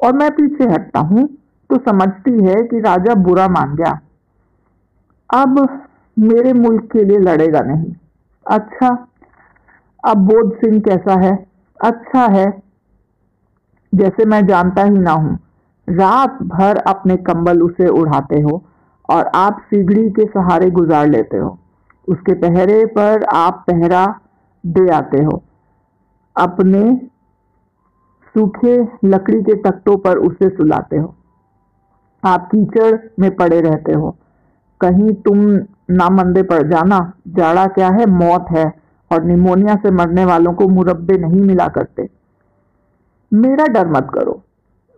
और 0.00 0.12
मैं 0.12 0.30
पीछे 0.30 0.64
हटता 0.64 1.00
हूँ 1.02 1.26
तो 1.70 1.76
समझती 1.80 2.32
है 2.44 2.54
कि 2.64 2.80
राजा 2.80 3.14
बुरा 3.22 3.46
मान 3.48 3.74
गया। 3.76 3.98
अब 5.30 5.58
मेरे 6.16 6.52
मुल्क 6.52 6.88
के 6.92 7.04
लिए 7.04 7.18
लड़ेगा 7.20 7.60
नहीं। 7.62 7.92
अच्छा 8.46 8.88
अब 10.04 10.16
बोध 10.26 10.54
सिंह 10.56 10.80
कैसा 10.80 11.18
है? 11.20 11.34
अच्छा 11.80 12.26
है, 12.28 12.46
जैसे 13.92 14.24
मैं 14.24 14.46
जानता 14.46 14.82
ही 14.82 14.98
ना 14.98 15.12
हूँ। 15.12 15.38
रात 15.88 16.38
भर 16.44 16.76
अपने 16.86 17.16
कंबल 17.24 17.60
उसे 17.62 17.88
उड़ाते 17.90 18.40
हो 18.40 18.62
और 19.10 19.26
आप 19.34 19.58
सीगड़ी 19.60 20.10
के 20.10 20.26
सहारे 20.26 20.70
गुजार 20.70 21.06
लेते 21.06 21.36
हो। 21.36 21.58
उसके 22.08 22.34
पहरे 22.34 22.86
पर 22.86 23.24
आप 23.24 23.64
पहरा 23.70 24.20
दे 24.66 24.90
आते 24.90 25.22
हो। 25.22 25.42
अपने 26.36 27.00
सूखे 28.34 28.88
लकड़ी 29.04 29.42
के 29.42 29.54
तख्तों 29.54 29.96
पर 29.96 30.16
उसे 30.16 30.48
सुलाते 30.48 30.96
हो। 30.96 31.14
आप 32.24 32.48
कीचड़ 32.54 32.98
में 33.20 33.36
पड़े 33.36 33.60
रहते 33.60 33.92
हो। 33.92 34.16
कहीं 34.80 35.12
तुम 35.12 35.40
ना 35.90 36.08
मंदे 36.10 36.42
पड़ 36.42 36.62
जाना, 36.62 37.12
जाड़ा 37.28 37.66
क्या 37.66 37.88
है? 37.88 38.06
मौत 38.06 38.46
है। 38.50 38.86
और 39.12 39.24
निमोनिया 39.24 39.76
से 39.76 39.90
मरने 39.90 40.24
वालों 40.24 40.52
को 40.52 40.68
मुरब्बे 40.68 41.18
नहीं 41.18 41.40
मिला 41.40 41.68
करते। 41.68 42.08
मेरा 43.32 43.66
डर 43.66 43.86
मत 43.86 44.10
करो। 44.14 44.42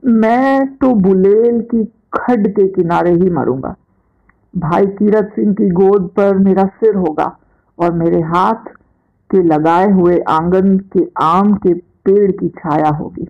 मैं 0.05 0.77
तो 0.77 0.95
बुलेल 0.95 1.61
की 1.61 1.85
खड 2.12 2.49
के 2.49 2.69
किनारे 2.69 3.11
ही 3.11 3.31
मरूँगा। 3.31 3.77
भाई 4.59 4.87
कीरत 4.87 5.33
सिंह 5.37 5.53
की 5.55 5.69
गोद 5.71 6.11
पर 6.17 6.37
मेरा 6.37 6.65
सिर 6.67 6.95
होगा 6.95 7.37
और 7.79 7.93
मेरे 7.93 8.21
हाथ 8.21 8.71
के 9.31 9.43
लगाए 9.43 9.91
हुए 9.91 10.19
आँगन 10.29 10.79
के 10.79 11.05
आम 11.23 11.55
के 11.55 11.75
पेड़ 11.75 12.31
की 12.31 12.49
छाया 12.49 12.91
होगी। 12.91 13.29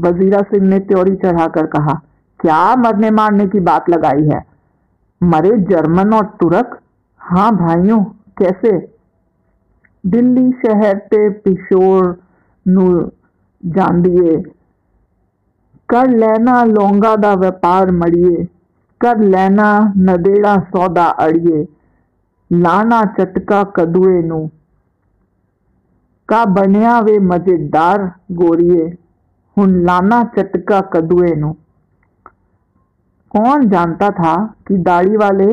वजीरा 0.00 0.40
सिंह 0.42 0.66
ने 0.68 0.78
त्योरी 0.78 1.14
चढ़ाकर 1.16 1.66
कहा, 1.66 2.00
क्या 2.40 2.76
मरने 2.76 3.10
मारने 3.10 3.46
की 3.46 3.60
बात 3.60 3.90
लगाई 3.90 4.24
है? 4.24 4.44
मरे 5.20 5.56
जर्मन 5.70 6.14
और 6.14 6.24
तुरक? 6.40 6.78
हाँ 7.20 7.50
भाइयों, 7.56 8.02
कैसे? 8.38 8.72
दिल्ली 10.04 10.50
शहर 10.52 10.98
ते 10.98 11.28
पिशोर 11.30 12.20
दिए 13.66 14.36
कर 15.88 16.10
लेना, 16.10 16.64
लौंगा 16.64 17.16
दा 17.16 17.34
व्यापार 17.34 17.90
मड़िए 17.90 18.48
कर 19.04 19.18
लेना 19.20 19.70
नदेड़ा 19.98 20.56
सौदा 20.66 21.04
अड़िए। 21.20 21.66
लाना 22.50 23.02
चटका 23.18 23.62
कदुए 23.76 24.22
नु। 24.22 24.46
का 26.28 26.44
बनया 26.44 26.98
वे 27.00 27.18
मज़ेदार 27.18 28.02
गोरिए, 28.32 28.84
हुन 29.56 29.74
लाना 29.84 30.22
चटका 30.36 30.80
कदुए 30.92 31.34
नु। 31.34 31.52
कौन 33.30 33.68
जानता 33.68 34.08
था 34.10 34.34
कि 34.68 34.76
दाढ़ी 34.78 35.16
वाले 35.16 35.46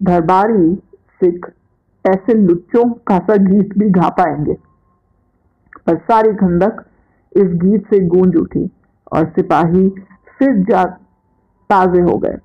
दरबारी 0.00 0.74
सिख 1.20 1.46
ऐसे 2.04 2.34
लुच्चों 2.34 2.84
का 3.06 3.18
सा 3.18 3.36
गीत 3.42 3.78
भी 3.78 3.88
गा 3.90 4.08
पाएँगे? 4.08 4.54
पर 5.86 5.96
सारी 6.02 6.32
खंडक 6.34 6.84
इस 7.32 7.54
गीत 7.62 7.86
से 7.86 8.00
गूंज 8.06 8.36
उठी 8.36 8.70
और 9.12 9.28
सिपाही 9.28 9.88
फिर 10.38 10.52
जा 10.64 10.84
ताजे 11.70 12.00
हो 12.00 12.16
गए। 12.18 12.36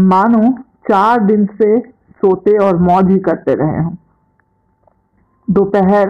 मानो 0.00 0.50
चार 0.88 1.20
दिन 1.20 1.46
से 1.52 1.78
सोते 2.22 2.56
और 2.58 2.76
मौज 2.78 3.10
ही 3.10 3.18
करते 3.18 3.54
रहे 3.54 3.82
हों। 3.82 3.94
दोपहर 5.48 6.08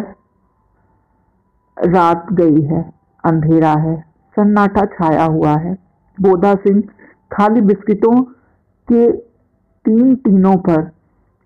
रात 1.77 2.27
गई 2.33 2.63
है, 2.63 2.83
अंधेरा 3.25 3.73
है, 3.73 3.97
सन्नाटा 4.37 4.85
छाया 4.87 5.25
हुआ 5.25 5.57
है। 5.57 5.77
बोधा 6.19 6.55
सिंह 6.55 6.83
खाली 7.33 7.61
बिस्किटों 7.61 8.23
के 8.89 9.11
तीन 9.85 10.15
तीनों 10.17 10.57
पर 10.59 10.91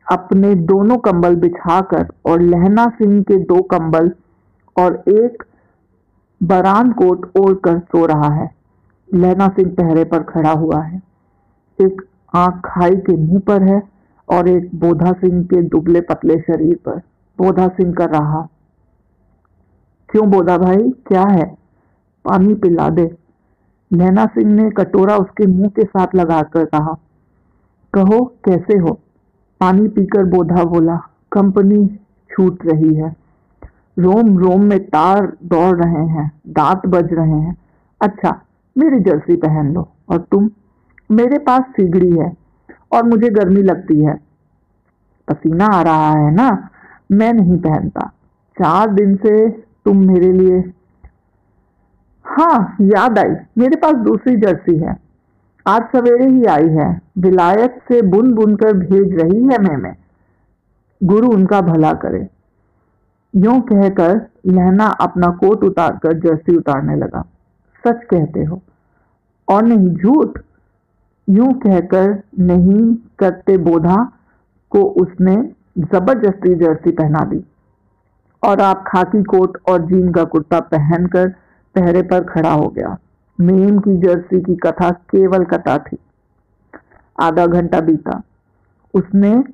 अपने 0.06 0.54
दोनों 0.54 0.96
कंबल 0.98 1.36
बिछाकर 1.36 2.06
और 2.26 2.40
लहना 2.40 2.86
सिंह 2.88 3.22
के 3.22 3.36
दो 3.44 3.62
कंबल 3.62 4.10
और 4.76 5.02
एक 5.08 5.42
बरान 6.40 6.92
कोट 6.92 7.30
ओढ़कर 7.38 7.78
सो 7.78 8.04
रहा 8.06 8.32
है। 8.34 8.50
लहना 9.14 9.48
सिंह 9.48 9.70
पहरे 9.70 10.04
पर 10.04 10.22
खड़ा 10.22 10.50
हुआ 10.50 10.82
है। 10.82 11.02
एक 11.80 12.02
आँख 12.34 12.62
खाई 12.64 12.90
के 12.90 13.16
मुँह 13.16 13.40
पर 13.40 13.62
है 13.62 13.82
और 14.28 14.48
एक 14.48 14.70
बोधा 14.74 15.12
सिंह 15.12 15.44
के 15.44 15.62
दुबले 15.62 16.00
पतले 16.00 16.38
शरीर 16.38 16.76
पर। 16.84 17.00
बोधा 17.38 17.68
सिंह 17.68 17.94
कर 17.94 18.10
रहा। 18.10 18.48
क्यों 20.08 20.30
बोधा 20.30 20.58
भाई? 20.58 20.90
क्या 20.90 21.22
है? 21.22 21.58
पानी 22.24 22.54
पिला 22.54 22.88
दे। 22.88 23.16
लहना 23.92 24.26
सिंह 24.26 24.52
ने 24.52 24.70
कटोरा 24.70 25.16
उसके 25.16 25.46
मुँह 25.46 25.68
के 25.68 25.84
साथ 25.84 26.06
लगाकर 26.14 26.64
कहा, 26.64 26.96
कहो, 27.92 28.24
कैसे 28.44 28.78
हो? 28.78 29.00
पानी 29.60 29.88
पीकर 29.88 30.24
बोधा 30.24 30.64
बोला, 30.64 30.96
कंपनी 31.32 31.98
छूट 32.30 32.66
रही 32.66 32.94
है। 32.94 33.16
रोम 33.98 34.38
रोम 34.38 34.64
में 34.64 34.84
तार 34.84 35.36
दौड़ 35.44 35.76
रहे 35.84 36.06
हैं, 36.06 36.40
दांत 36.48 36.86
बज 36.86 37.12
रहे 37.12 37.40
हैं। 37.40 37.56
अच्छा 38.00 38.42
मेरी 38.78 39.00
जर्सी 39.00 39.36
पहन 39.36 39.72
लो 39.72 39.88
और 40.08 40.18
तुम 40.18 40.50
मेरे 41.10 41.38
पास 41.38 41.62
सिगड़ी 41.62 42.10
है 42.10 42.32
और 42.92 43.02
मुझे 43.02 43.30
गर्मी 43.30 43.62
लगती 43.62 44.04
है। 44.04 44.14
पसीना 45.28 45.66
आ 45.66 45.82
रहा 45.82 46.10
है 46.10 46.34
ना? 46.34 46.68
मैं 47.12 47.32
नहीं 47.32 47.58
पहनता। 47.58 48.12
चार 48.56 48.90
दिन 48.90 49.16
से 49.16 49.50
तुम 49.84 50.06
मेरे 50.06 50.32
लिए। 50.32 50.72
हाँ 52.24 52.76
याद 52.80 53.18
आई। 53.18 53.30
मेरे 53.58 53.76
पास 53.76 53.94
दूसरी 53.94 54.36
जर्सी 54.36 54.76
है। 54.76 54.96
आज 55.66 55.82
सवेरे 55.82 56.26
ही 56.26 56.44
आई 56.44 56.68
है। 56.68 57.00
विलायत 57.18 57.80
से 57.88 58.02
बुन 58.02 58.32
बुन 58.34 58.56
कर 58.56 58.72
भेज 58.72 59.20
रही 59.20 59.42
है 59.42 59.58
मैं 59.58 59.76
मैं। 59.76 59.96
गुरु 61.04 61.28
उनका 61.28 61.60
भला 61.60 61.92
करे। 61.92 62.28
यूँ 63.34 63.60
कहकर 63.60 64.26
लहना 64.46 64.86
अपना 64.86 65.26
कोट 65.26 65.64
उतारकर 65.64 66.12
जर्सी 66.12 66.56
उतारने 66.56 66.96
लगा। 66.96 67.24
सच 67.86 68.04
कहते 68.04 68.44
हो। 68.44 68.62
और 69.48 69.62
नहीं, 69.62 69.88
झूठ 69.88 70.38
यूँ 71.28 71.52
कहकर 71.52 72.22
नहीं 72.38 72.94
करते 73.18 73.56
बोधा 73.56 74.12
को 74.70 74.80
उसने 74.82 75.36
ज़बरदस्ती 75.78 76.54
जर्सी 76.54 76.90
पहना 76.90 77.24
दी। 77.24 77.44
और 78.42 78.60
आप 78.60 78.84
खाकी 78.86 79.22
कोट 79.22 79.58
और 79.68 79.82
जीन 79.82 80.12
का 80.12 80.24
कुर्ता 80.24 80.60
पहनकर 80.60 81.28
पहरे 81.74 82.02
पर 82.02 82.24
खड़ा 82.24 82.52
हो 82.52 82.68
गया। 82.68 82.98
मेम 83.40 83.78
की 83.78 83.96
जर्सी 83.96 84.40
की 84.40 84.56
कथा 84.56 84.90
केवल 84.90 85.44
कथा 85.44 85.78
थी। 85.78 85.96
आधा 87.20 87.46
घंटा 87.46 87.80
बीता। 87.80 88.22
उसने 88.94 89.44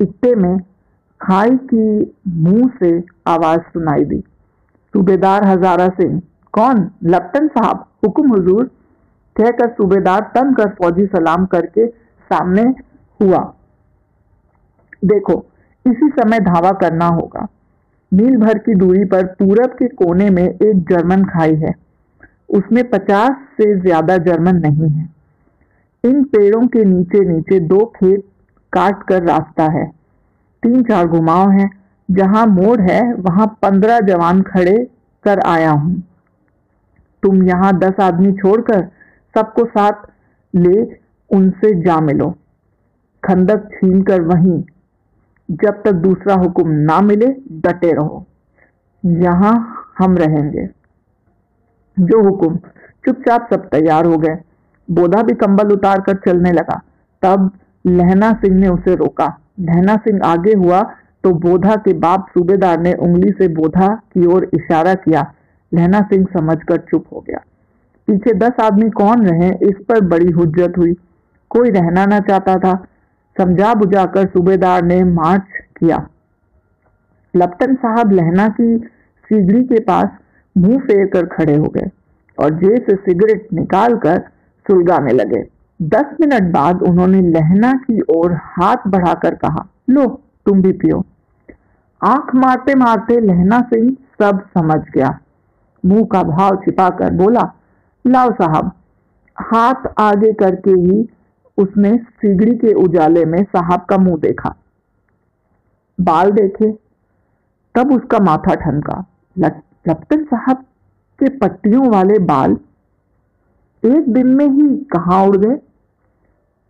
इतने 0.00 0.34
में 0.34 0.58
खाई 1.20 1.50
की 1.50 2.14
मुँह 2.28 2.70
से 2.78 3.04
आवाज़ 3.26 3.60
सुनाई 3.60 4.04
दी। 4.04 4.20
सूबेदार 4.94 5.44
हजारा 5.44 5.88
सिंह 5.88 6.22
कौन? 6.54 6.90
लप्टन 7.04 7.48
साहब, 7.48 7.84
हुक्म 8.04 8.30
हुजूर 8.30 8.64
कहकर 9.36 9.68
सूबेदार 9.68 10.20
तन 10.34 10.52
कर 10.54 10.68
फौजी 10.68 11.06
सलाम 11.06 11.46
करके 11.46 11.86
सामने 12.30 12.62
हुआ। 13.20 13.52
देखो, 15.04 15.44
इसी 15.84 16.08
समय 16.08 16.40
धावा 16.40 16.70
करना 16.72 17.06
होगा। 17.06 17.46
मील 18.12 18.36
भर 18.36 18.58
की 18.58 18.74
दूरी 18.74 19.04
पर 19.04 19.26
पूरब 19.38 19.70
के 19.70 19.88
कोने 19.88 20.30
में 20.30 20.44
एक 20.44 20.82
जर्मन 20.90 21.24
खाई 21.24 21.54
है। 21.54 21.74
उसमें 22.50 22.82
पचास 22.90 23.30
से 23.56 23.80
ज़्यादा 23.80 24.16
जर्मन 24.18 24.56
नहीं 24.56 24.90
है। 24.90 25.08
इन 26.04 26.22
पेड़ों 26.24 26.66
के 26.66 26.84
नीचे 26.84 27.20
नीचे 27.20 27.60
दो 27.60 27.84
खेत 27.96 28.24
काट 28.72 29.02
कर 29.02 29.22
रास्ता 29.22 29.64
है। 29.64 29.86
तीन 30.62 30.82
चार 30.82 31.06
घुमाव 31.06 31.50
हैं। 31.50 31.70
जहाँ 32.08 32.46
मोड़ 32.46 32.80
है, 32.80 33.12
वहाँ 33.14 33.46
पंद्रह 33.62 34.00
जवान 34.00 34.42
खड़े 34.42 34.76
कर 35.24 35.40
आया 35.40 35.70
हूँ। 35.70 36.02
तुम 37.22 37.42
यहाँ 37.42 37.72
दस 37.78 38.00
आदमी 38.00 38.32
छोड़कर 38.32 38.82
सबको 39.34 39.64
साथ 39.66 40.06
ले 40.54 40.82
उनसे 41.30 41.74
जा 41.82 42.00
मिलो। 42.00 42.30
खंदक 43.22 43.68
छीन 43.72 44.02
कर 44.02 44.20
वहीं, 44.22 44.62
जब 45.48 45.82
तक 45.84 45.92
दूसरा 46.02 46.34
हुक्म 46.34 46.68
ना 46.68 47.00
मिले, 47.00 47.26
डटे 47.60 47.92
रहो। 47.92 48.24
यहाँ 49.04 49.54
हम 49.98 50.16
रहेंगे। 50.16 50.68
जो 51.96 52.22
हुक्म 52.22 52.56
चुपचाप 53.04 53.48
सब 53.50 53.68
तैयार 53.68 54.06
हो 54.06 54.16
गए। 54.18 54.36
बोधा 54.88 55.22
भी 55.22 55.34
कंबल 55.34 55.72
उतार 55.72 56.00
कर 56.00 56.16
चलने 56.26 56.52
लगा। 56.52 56.80
तब 57.22 57.50
लहना 57.84 58.32
सिंह 58.34 58.56
ने 58.56 58.68
उसे 58.68 58.94
रोका। 58.94 59.26
लहना 59.60 59.96
सिंह 59.96 60.20
आगे 60.24 60.52
हुआ 60.54 60.82
तो 61.24 61.32
बोधा 61.40 61.74
के 61.76 61.92
बाप 61.96 62.26
सूबेदार 62.28 62.80
ने 62.80 62.92
उंगली 62.94 63.30
से 63.30 63.48
बोधा 63.54 63.88
की 64.12 64.26
ओर 64.26 64.48
इशारा 64.54 64.94
किया। 64.96 65.22
लहना 65.74 66.00
सिंह 66.00 66.26
समझकर 66.32 66.76
चुप 66.76 67.04
हो 67.12 67.20
गया। 67.20 67.38
पीछे 68.06 68.34
दस 68.34 68.52
आदमी 68.62 68.90
कौन 68.90 69.26
रहे, 69.26 69.48
इस 69.48 69.74
पर 69.88 70.00
बड़ी 70.00 70.30
हुज्जत 70.30 70.72
हुई। 70.78 70.94
कोई 71.50 71.70
रहना 71.70 72.06
ना 72.06 72.20
चाहता 72.20 72.56
था। 72.56 72.86
समझा 73.38 73.74
बुझाकर 73.74 74.26
सूबेदार 74.26 74.82
ने 74.82 75.04
मार्च 75.04 75.42
किया। 75.78 76.08
लपटन 77.36 77.74
साहब 77.74 78.12
लहना 78.12 78.48
की 78.48 78.78
सिगड़ी 79.24 79.64
के 79.64 79.80
पास 79.80 80.08
मुँह 80.58 80.78
फेर 80.78 81.06
कर 81.06 81.26
खड़े 81.26 81.56
हो 81.56 81.64
गए 81.64 81.90
और 82.38 82.50
जेब 82.50 82.82
से 82.82 82.96
सिगरेट 82.96 83.48
निकालकर 83.52 84.18
सुलगाने 84.66 85.12
लगे। 85.12 85.44
दस 85.82 86.04
मिनट 86.20 86.42
बाद 86.42 86.82
उन्होंने 86.82 87.20
लहना 87.20 87.72
की 87.72 88.00
ओर 88.00 88.32
हाथ 88.32 88.76
बढ़ाकर 88.88 89.34
कहा, 89.34 89.66
लो, 89.90 90.22
तुम 90.46 90.62
भी 90.62 90.72
पियो। 90.72 91.06
आँख 92.04 92.34
मारते 92.34 92.74
मारते 92.74 93.20
लहना 93.20 93.60
सिंह 93.60 93.90
सब 93.90 94.40
समझ 94.58 94.80
गया। 94.94 95.18
मुँह 95.84 96.04
का 96.12 96.22
भाव 96.22 96.56
छिपाकर 96.56 97.12
बोला, 97.12 97.52
लाओ 98.06 98.30
साहब, 98.32 98.72
हाथ 99.36 99.86
आगे 99.98 100.32
करके 100.32 100.70
ही 100.70 101.08
उसने 101.58 101.96
सिगड़ी 101.96 102.56
के 102.56 102.72
उजाले 102.74 103.24
में 103.24 103.42
साहब 103.44 103.80
का 103.80 103.96
मुँह 103.96 104.18
देखा। 104.20 104.54
बाल 106.00 106.30
देखे, 106.30 106.72
तब 107.74 107.92
उसका 107.92 108.18
माथा 108.18 108.54
ठनका। 108.54 109.04
लपटन 109.38 110.24
साहब 110.24 110.64
के 111.20 111.28
पट्टियों 111.38 111.88
वाले 111.88 112.18
बाल 112.18 112.56
एक 113.82 114.08
दिन 114.08 114.26
में 114.26 114.46
ही 114.48 114.76
कहा 114.92 115.22
उड़ 115.22 115.36
गए 115.36 115.56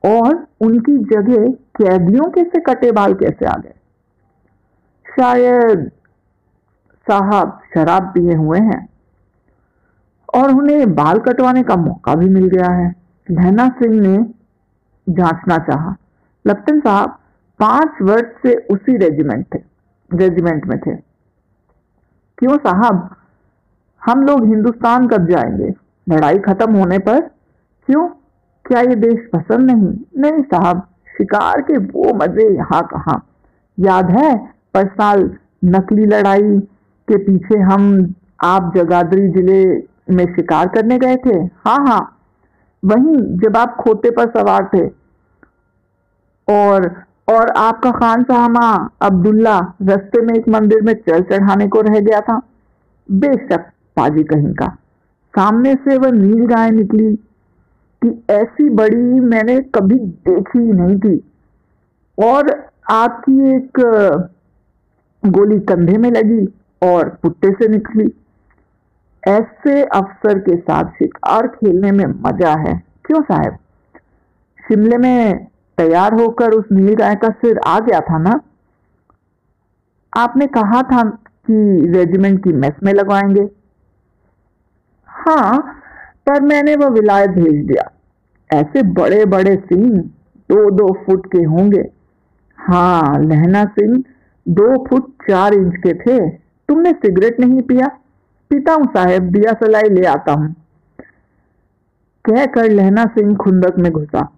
और 0.04 0.46
उनकी 0.60 0.96
जगह 1.04 1.50
कैदियों 1.76 2.30
के 2.30 2.44
से 2.44 2.60
कटे 2.60 2.92
बाल 2.92 3.14
कैसे 3.14 3.46
आ 3.46 3.56
गए? 3.56 3.74
शायद 5.10 5.90
साहब 7.10 7.60
शराब 7.74 8.02
पिए 8.02 8.34
हुए 8.34 8.58
हैं। 8.58 8.88
और 10.34 10.54
उन्हें 10.54 10.94
बाल 10.94 11.18
कटवाने 11.18 11.62
का 11.62 11.76
मौका 11.76 12.14
भी 12.14 12.28
मिल 12.28 12.46
गया 12.46 12.70
है। 12.70 12.94
लहना 13.30 13.68
सिंह 13.68 14.00
ने 14.00 14.16
जांचना 15.08 15.58
चाहा। 15.58 15.96
लप्टन 16.46 16.80
साहब 16.80 17.16
पाँच 17.60 18.02
वर्ष 18.02 18.42
से 18.42 18.54
उसी 18.70 18.96
रेजिमेंट 18.96 19.46
थे 19.54 19.58
रेजिमेंट 20.10 20.66
में 20.66 20.78
थे। 20.78 20.94
क्यों 22.38 22.56
साहब? 22.58 23.16
हम 24.02 24.22
लोग 24.22 24.44
हिंदुस्तान 24.44 25.08
कब 25.08 25.26
जाएँगे? 25.26 25.74
लड़ाई 26.08 26.38
खत्म 26.38 26.74
होने 26.74 26.98
पर? 26.98 27.20
क्यों? 27.86 28.08
क्या 28.64 28.80
ये 28.80 28.94
देश 28.96 29.28
पसंद 29.32 29.70
नहीं? 29.70 29.98
नहीं 30.18 30.42
साहब, 30.42 30.86
शिकार 31.18 31.60
के 31.60 31.76
वो 31.76 32.14
मज़े 32.14 32.54
यहाँ 32.54 32.82
कहा? 32.82 33.20
याद 33.78 34.10
है 34.10 34.36
पर 34.74 34.86
साल 34.86 35.30
नकली 35.64 36.06
लड़ाई 36.06 36.58
के 37.08 37.16
पीछे 37.16 37.58
हम 37.58 38.14
आप 38.44 38.72
जगाधरी 38.76 39.28
ज़िले 39.28 39.89
में 40.10 40.24
शिकार 40.36 40.68
करने 40.68 40.98
गए 40.98 41.16
थे? 41.16 41.36
हाँ 41.36 41.86
हाँ। 41.88 42.16
वहीं 42.84 43.16
जब 43.38 43.56
आप 43.56 43.76
खोते 43.76 44.10
पर 44.10 44.30
सवार 44.30 44.70
थे। 44.74 44.86
और 46.48 47.02
और 47.28 47.50
आपका 47.50 47.90
खान 47.90 48.22
साहमा 48.22 48.90
अब्दुल्ला 49.02 49.74
रस्ते 49.82 50.20
में 50.20 50.34
एक 50.34 50.48
मंदिर 50.48 50.82
में 50.82 50.94
चल 50.94 51.22
चढ़ाने 51.22 51.68
को 51.68 51.80
रह 51.80 52.00
गया 52.00 52.20
था। 52.20 52.40
बेशक 53.10 53.70
पाजी 53.96 54.24
कहीं 54.24 54.54
का। 54.54 54.66
सामने 55.34 55.74
से 55.74 55.98
वह 55.98 56.10
नील 56.10 56.46
गाय 56.46 56.70
निकली 56.70 57.14
कि 58.02 58.24
ऐसी 58.30 58.70
बड़ी 58.70 59.20
मैंने 59.20 59.60
कभी 59.60 59.94
देखी 59.94 60.58
नहीं 60.58 60.98
थी। 60.98 61.32
और 62.18 62.68
आपकी 62.90 63.56
एक 63.56 63.80
गोली 65.26 65.60
कंधे 65.60 65.98
में 65.98 66.10
लगी 66.10 66.46
और 66.82 67.08
पुट्टे 67.22 67.50
से 67.50 67.68
निकली। 67.68 68.12
ऐसे 69.28 69.82
अफसर 69.82 70.38
के 70.38 70.56
साथ 70.56 70.84
शिकार 70.84 71.46
खेलने 71.46 71.90
में 71.90 72.06
मज़ा 72.06 72.54
है। 72.68 72.82
क्यों 73.04 73.22
साहब? 73.22 73.56
शिमले 74.68 74.96
में 74.96 75.46
तैयार 75.78 76.14
होकर 76.14 76.50
उस 76.50 76.64
नील 76.72 76.94
गाय 76.94 77.14
का 77.14 77.28
सिर 77.28 77.58
आ 77.66 77.80
गया 77.80 78.00
था 78.00 78.18
ना? 78.18 78.40
आपने 80.16 80.46
कहा 80.46 80.82
था 80.82 81.02
कि 81.10 81.86
रेजिमेंट 81.86 82.44
की 82.44 82.52
मेस 82.52 82.72
में 82.82 82.92
लगवाएँगे। 82.92 83.48
हाँ 85.06 85.76
पर 86.26 86.40
मैंने 86.40 86.76
वो 86.76 86.88
विलायत 86.88 87.30
भेज 87.30 87.66
दिया। 87.66 87.90
ऐसे 88.52 88.82
बड़े 88.82 89.24
बड़े 89.24 89.56
सिंह 89.56 90.00
दो 90.50 90.70
दो 90.70 91.04
फुट 91.06 91.26
के 91.26 91.38
होंगे। 91.38 91.90
हाँ 92.58 93.22
लहना 93.22 93.64
सिंह 93.64 94.04
दो 94.48 94.84
फुट 94.84 95.10
चार 95.30 95.54
इंच 95.54 95.76
के 95.76 95.94
थे। 95.94 96.30
तुमने 96.68 96.92
सिगरेट 96.92 97.40
नहीं 97.40 97.62
पिया? 97.62 97.99
पीता 98.50 98.76
साहेब, 98.84 99.22
दिया 99.22 99.52
सलाई 99.52 99.88
ले 99.88 100.06
आता 100.06 100.32
हूँ। 100.32 100.54
कहकर 102.24 102.70
लहना 102.70 103.04
सिंह 103.04 103.36
खुंदक 103.36 103.78
में 103.78 103.92
घुसा। 103.92 104.32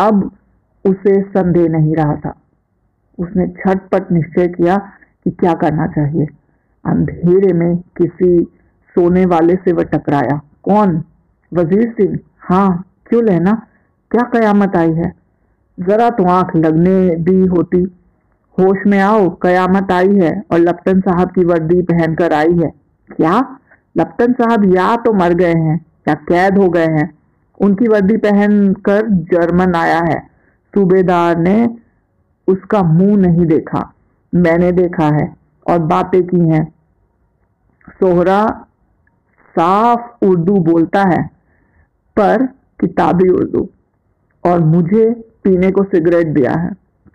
अब 0.00 0.30
उसे 0.84 1.22
संदेह 1.22 1.68
नहीं 1.68 1.94
रहा 1.96 2.14
था। 2.14 2.34
उसने 3.18 3.46
छटपट 3.46 4.12
निश्चय 4.12 4.48
किया 4.48 4.76
कि 5.24 5.30
क्या 5.30 5.54
करना 5.54 5.86
चाहिए। 5.86 6.26
अंधेरे 6.84 7.52
में 7.52 7.76
किसी 7.76 8.44
सोने 8.94 9.26
वाले 9.26 9.54
से 9.54 9.72
वह 9.72 9.82
टकराया। 9.82 10.40
कौन? 10.62 11.02
वज़ीर 11.52 11.92
सिंह? 11.92 12.18
हाँ 12.40 12.84
क्यों 13.06 13.24
लहना? 13.24 13.66
क्या 14.10 14.22
कयामत 14.22 14.76
आई 14.76 14.92
है? 14.92 15.12
जरा 15.80 16.10
तो 16.10 16.24
आँख 16.24 16.56
लगने 16.56 17.16
दी 17.16 17.46
होती। 17.46 18.01
होश 18.58 18.78
में 18.86 19.00
आओ, 19.00 19.38
कयामत 19.42 19.92
आई 19.92 20.14
है 20.14 20.42
और 20.52 20.58
लपटन 20.58 21.00
साहब 21.00 21.30
की 21.30 21.44
वर्दी 21.44 21.82
पहनकर 21.82 22.32
आई 22.32 22.52
है। 22.52 22.72
क्या? 23.16 23.58
लप्टन 23.96 24.32
साहब 24.32 24.74
या 24.76 24.96
तो 24.96 25.12
मर 25.12 25.34
गए 25.34 25.52
हैं, 25.52 25.86
या 26.08 26.14
कैद 26.14 26.58
हो 26.58 26.68
गए 26.68 26.86
हैं। 26.86 27.18
उनकी 27.60 27.88
वर्दी 27.88 28.16
पहनकर 28.16 29.08
जर्मन 29.08 29.74
आया 29.74 29.98
है। 29.98 30.20
सूबेदार 30.74 31.36
ने 31.36 31.76
उसका 32.48 32.82
मुँह 32.82 33.16
नहीं 33.16 33.46
देखा। 33.46 33.94
मैंने 34.34 34.72
देखा 34.72 35.06
है 35.06 35.36
और 35.66 35.78
बातें 35.78 36.26
की 36.26 36.48
हैं। 36.48 36.74
सोहरा 37.90 38.66
साफ़ 39.50 40.26
उर्दू 40.26 40.54
बोलता 40.54 41.02
है, 41.02 41.30
पर 42.16 42.46
किताबी 42.80 43.28
उर्दू। 43.28 43.68
और 44.46 44.60
मुझे 44.60 45.10
पीने 45.44 45.70
को 45.70 45.82
सिगरेट 45.84 46.26
दिया 46.26 46.52
है। 46.52 46.70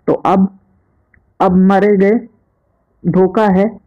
तो 0.06 0.12
अब 0.12 0.57
अब 1.40 1.56
मरे 1.56 1.96
गए, 1.96 2.20
धोखा 3.06 3.46
है। 3.46 3.80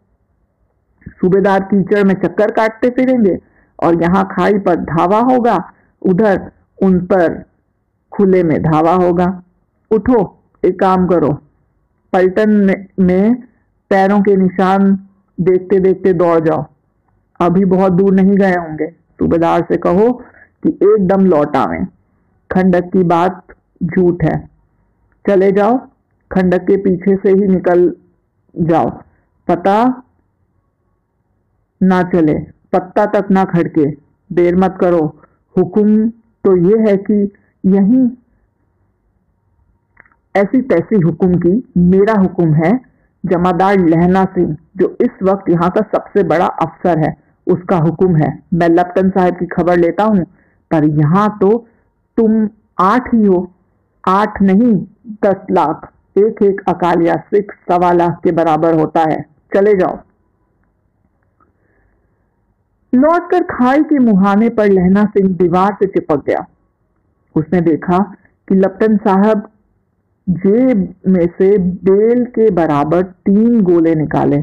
सूबेदार 1.10 1.60
कीचड़ 1.60 2.04
में 2.04 2.14
चक्कर 2.14 2.52
काटते 2.52 2.90
फिरेंगे 2.90 3.38
और 3.84 4.02
यहाँ 4.02 4.28
खाई 4.32 4.54
पर 4.54 4.76
धावा 4.76 5.20
होगा, 5.20 5.72
उधर 6.02 6.52
उन 6.84 7.00
पर 7.00 7.44
खुले 8.12 8.44
में 8.44 8.64
धावा 8.64 8.94
होगा। 8.94 9.44
उठो, 9.92 10.44
एक 10.66 10.80
काम 10.80 11.08
करो। 11.08 11.42
पलटन 12.14 12.76
में 13.00 13.36
पैरों 13.90 14.22
के 14.22 14.36
निशान 14.36 15.08
देखते 15.40 15.80
देखते 15.80 16.14
दौड़ 16.14 16.40
जाओ। 16.40 16.66
अभी 17.40 17.66
बहुत 17.66 17.94
दूर 17.94 18.14
नहीं 18.14 18.38
गए 18.38 18.54
होंगे। 18.54 18.88
सूबेदार 18.88 19.62
से 19.62 19.78
कहो 19.78 20.14
कि 20.64 20.70
एकदम 20.70 21.26
लौट 21.26 21.56
आवे। 21.56 21.86
खंडक 22.52 22.84
की 22.84 23.04
बात 23.04 23.44
झूठ 23.84 24.24
है। 24.24 24.50
चले 25.28 25.52
जाओ। 25.52 25.91
खंडक 26.32 26.62
के 26.62 26.78
पीछे 26.78 27.16
से 27.16 27.30
ही 27.32 27.48
निकल 27.48 27.92
जाओ। 28.56 28.90
पता 29.48 30.04
ना 31.82 32.02
चले, 32.06 32.34
पत्ता 32.74 33.06
तक 33.12 33.28
ना 33.32 33.44
खड़के। 33.46 33.86
देर 34.30 34.56
मत 34.56 34.78
करो। 34.82 35.06
हुक्म 35.56 36.08
तो 36.46 36.56
ये 36.58 36.78
है 36.82 36.96
कि 37.00 37.22
यही 37.64 38.08
ऐसी 40.36 40.62
तैसी 40.62 41.00
हुक्म 41.02 41.38
की 41.38 41.52
मेरा 41.78 42.14
हुक्म 42.14 42.54
है, 42.54 42.72
जमादार 43.24 43.80
लहना 43.80 44.24
सिंह, 44.26 44.56
जो 44.78 44.98
इस 45.02 45.24
वक्त 45.24 45.50
यहाँ 45.50 45.70
का 45.70 45.82
सबसे 45.90 46.24
बड़ा 46.24 46.46
अफसर 46.46 47.00
है, 47.00 47.16
उसका 47.48 47.78
हुक्म 47.78 48.16
है। 48.16 48.32
मैं 48.54 48.70
लप्टन 48.70 49.10
साहब 49.10 49.38
की 49.38 49.46
खबर 49.48 49.78
लेता 49.78 50.04
हूँ, 50.04 50.24
पर 50.72 50.86
यहाँ 51.00 51.28
तो 51.42 51.50
तुम 52.18 52.48
आठ 52.80 53.14
ही 53.14 53.26
हो, 53.26 53.52
आठ 54.04 54.42
नहीं, 54.42 54.74
दस 55.26 55.46
लाख। 55.52 55.92
एक 56.18 56.44
एक 56.44 56.62
अकाल 56.68 57.02
या 57.02 57.16
सिख 57.16 57.52
सवा 57.52 57.92
लाख 57.92 58.22
के 58.24 58.32
बराबर 58.32 58.74
होता 58.80 59.02
है। 59.02 59.26
चले 59.56 59.74
जाओ। 59.74 60.00
लौटकर 62.96 63.44
खाई 63.44 63.84
के 63.84 64.00
मुहाने 64.00 64.50
पर 64.50 64.70
लहना 64.70 65.06
सिंह 65.06 65.30
दीवार 65.36 65.74
से 65.74 65.88
चिपक 65.88 66.26
गया। 66.26 66.48
उसने 67.36 67.62
देखा 67.62 68.16
कि 68.48 68.56
लपटन 68.56 68.98
साहब 68.98 69.50
जेब 70.30 70.96
में 71.08 71.28
से 71.28 71.58
बेल 71.58 72.26
के 72.26 72.52
बराबर 72.52 73.02
तीन 73.02 73.62
गोले 73.62 73.96
निकाले। 73.96 74.38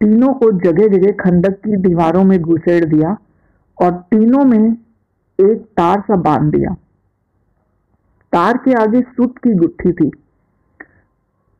तीनों 0.00 0.34
को 0.34 0.52
जगह 0.52 0.88
जगह 0.88 1.12
खंडक 1.12 1.50
की 1.50 1.76
दीवारों 1.76 2.24
में 2.24 2.40
घुसेड़ 2.40 2.84
दिया 2.84 3.16
और 3.82 3.90
तीनों 3.90 4.44
में 4.44 4.76
एक 5.40 5.58
तार 5.76 6.00
सा 6.00 6.16
बाँध 6.16 6.54
दिया। 6.54 6.76
तार 8.32 8.56
के 8.56 8.72
आगे 8.72 9.00
सूत 9.00 9.38
की 9.38 9.54
गुत्थी 9.54 9.92
थी। 9.92 10.10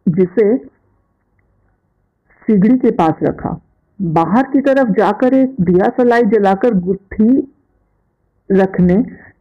जिसे 0.08 0.56
सिगड़ी 2.48 2.78
के 2.78 2.90
पास 2.90 3.14
रखा। 3.22 3.60
बाहर 4.02 4.42
की 4.42 4.60
तरफ़ 4.60 4.90
जाकर 4.90 5.34
एक 5.34 5.56
दिया 5.60 5.88
सलाई 5.88 6.22
जलाकर 6.22 6.74
गुत्थी 6.74 7.52
रखने, 8.52 8.96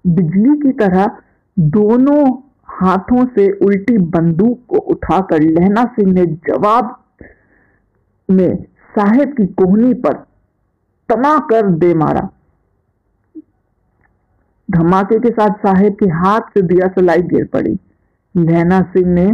बिजली 0.07 0.59
की 0.59 0.71
तरह 0.71 1.17
दोनों 1.59 2.21
हाथों 2.67 3.25
से 3.25 3.51
उल्टी 3.65 3.97
बंदूक 3.97 4.65
को 4.67 4.77
उठाकर 4.77 5.41
लहना 5.41 5.83
सिंह 5.85 6.13
ने 6.13 6.25
जवाब 6.25 7.03
में 8.29 8.63
साहेब 8.95 9.33
की 9.33 9.45
कोहनी 9.45 9.93
पर 9.93 10.13
तना 11.09 11.37
कर 11.39 11.71
दे 11.71 11.93
मारा। 11.93 12.29
धमाके 14.69 15.19
के 15.19 15.29
साथ 15.29 15.49
साहेब 15.49 15.93
के 15.93 16.05
हाथ 16.05 16.41
से 16.53 16.61
दिया 16.61 16.87
सलाई 16.87 17.21
गिर 17.21 17.45
पड़ी। 17.45 17.79
लहना 18.35 18.81
सिंह 18.81 19.13
ने 19.13 19.25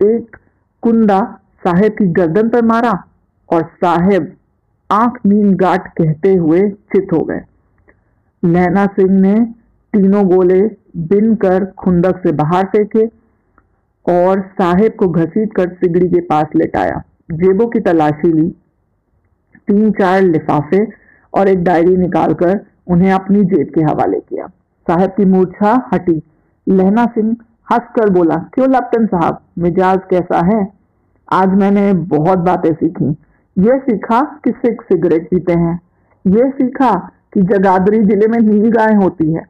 एक 0.00 0.36
कुंदा 0.82 1.20
साहेब 1.64 1.92
की 1.92 2.04
गर्दन 2.12 2.48
पर 2.48 2.62
मारा 2.62 2.92
और 3.48 3.62
साहेब 3.84 4.32
आँख 4.90 5.18
नींद 5.26 5.54
गाट 5.56 5.88
कहते 5.88 6.34
हुए 6.34 6.68
चित 6.70 7.12
हो 7.12 7.20
गए। 7.24 7.40
लैना 8.42 8.86
सिंह 8.86 9.10
ने 9.10 9.34
तीनों 9.94 10.24
गोले 10.28 10.60
बिन 10.96 11.34
कर 11.34 11.64
खुंदक 11.78 12.20
से 12.22 12.32
बाहर 12.32 12.64
फेंके 12.64 13.06
और 14.06 14.40
साहेब 14.52 14.94
को 14.98 15.08
घसीट 15.08 15.52
कर 15.52 15.68
सिगड़ी 15.74 16.08
के 16.08 16.20
पास 16.20 16.46
लेटाया। 16.56 17.02
जेबों 17.32 17.66
की 17.66 17.80
तलाशी 17.80 18.32
ली। 18.32 18.48
तीन 19.68 19.90
चार 19.92 20.22
लिफाफे 20.22 20.86
और 21.34 21.48
एक 21.48 21.62
डायरी 21.64 21.96
निकालकर 21.96 22.60
उन्हें 22.86 23.12
अपनी 23.12 23.44
जेब 23.44 23.70
के 23.74 23.82
हवाले 23.82 24.20
किया। 24.20 24.46
साहब 24.86 25.10
की 25.10 25.24
मूर्छा 25.24 25.90
हटी। 25.92 26.22
लहना 26.66 27.04
सिंह 27.06 27.36
हंसकर 27.72 28.10
बोला, 28.10 28.34
क्यों 28.34 28.68
लपटन 28.68 29.06
साहब? 29.06 29.40
मिजाज 29.58 30.00
कैसा 30.10 30.46
है? 30.46 30.72
आज 31.32 31.48
मैंने 31.48 31.92
बहुत 31.92 32.38
बातें 32.38 32.74
सीखी। 32.74 33.10
ये 33.58 33.78
सीखा 33.78 34.20
कि 34.44 34.50
सिख 34.50 34.82
सिगरेट 34.82 35.30
पीते 35.30 35.52
हैं। 35.52 35.80
ये 36.26 36.50
सीखा 36.50 37.10
कि 37.34 37.42
जगाधरी 37.42 37.98
ज़िले 37.98 38.26
में 38.26 38.38
नील 38.38 38.70
गाय 38.70 38.94
होती 38.94 39.32
है। 39.32 39.42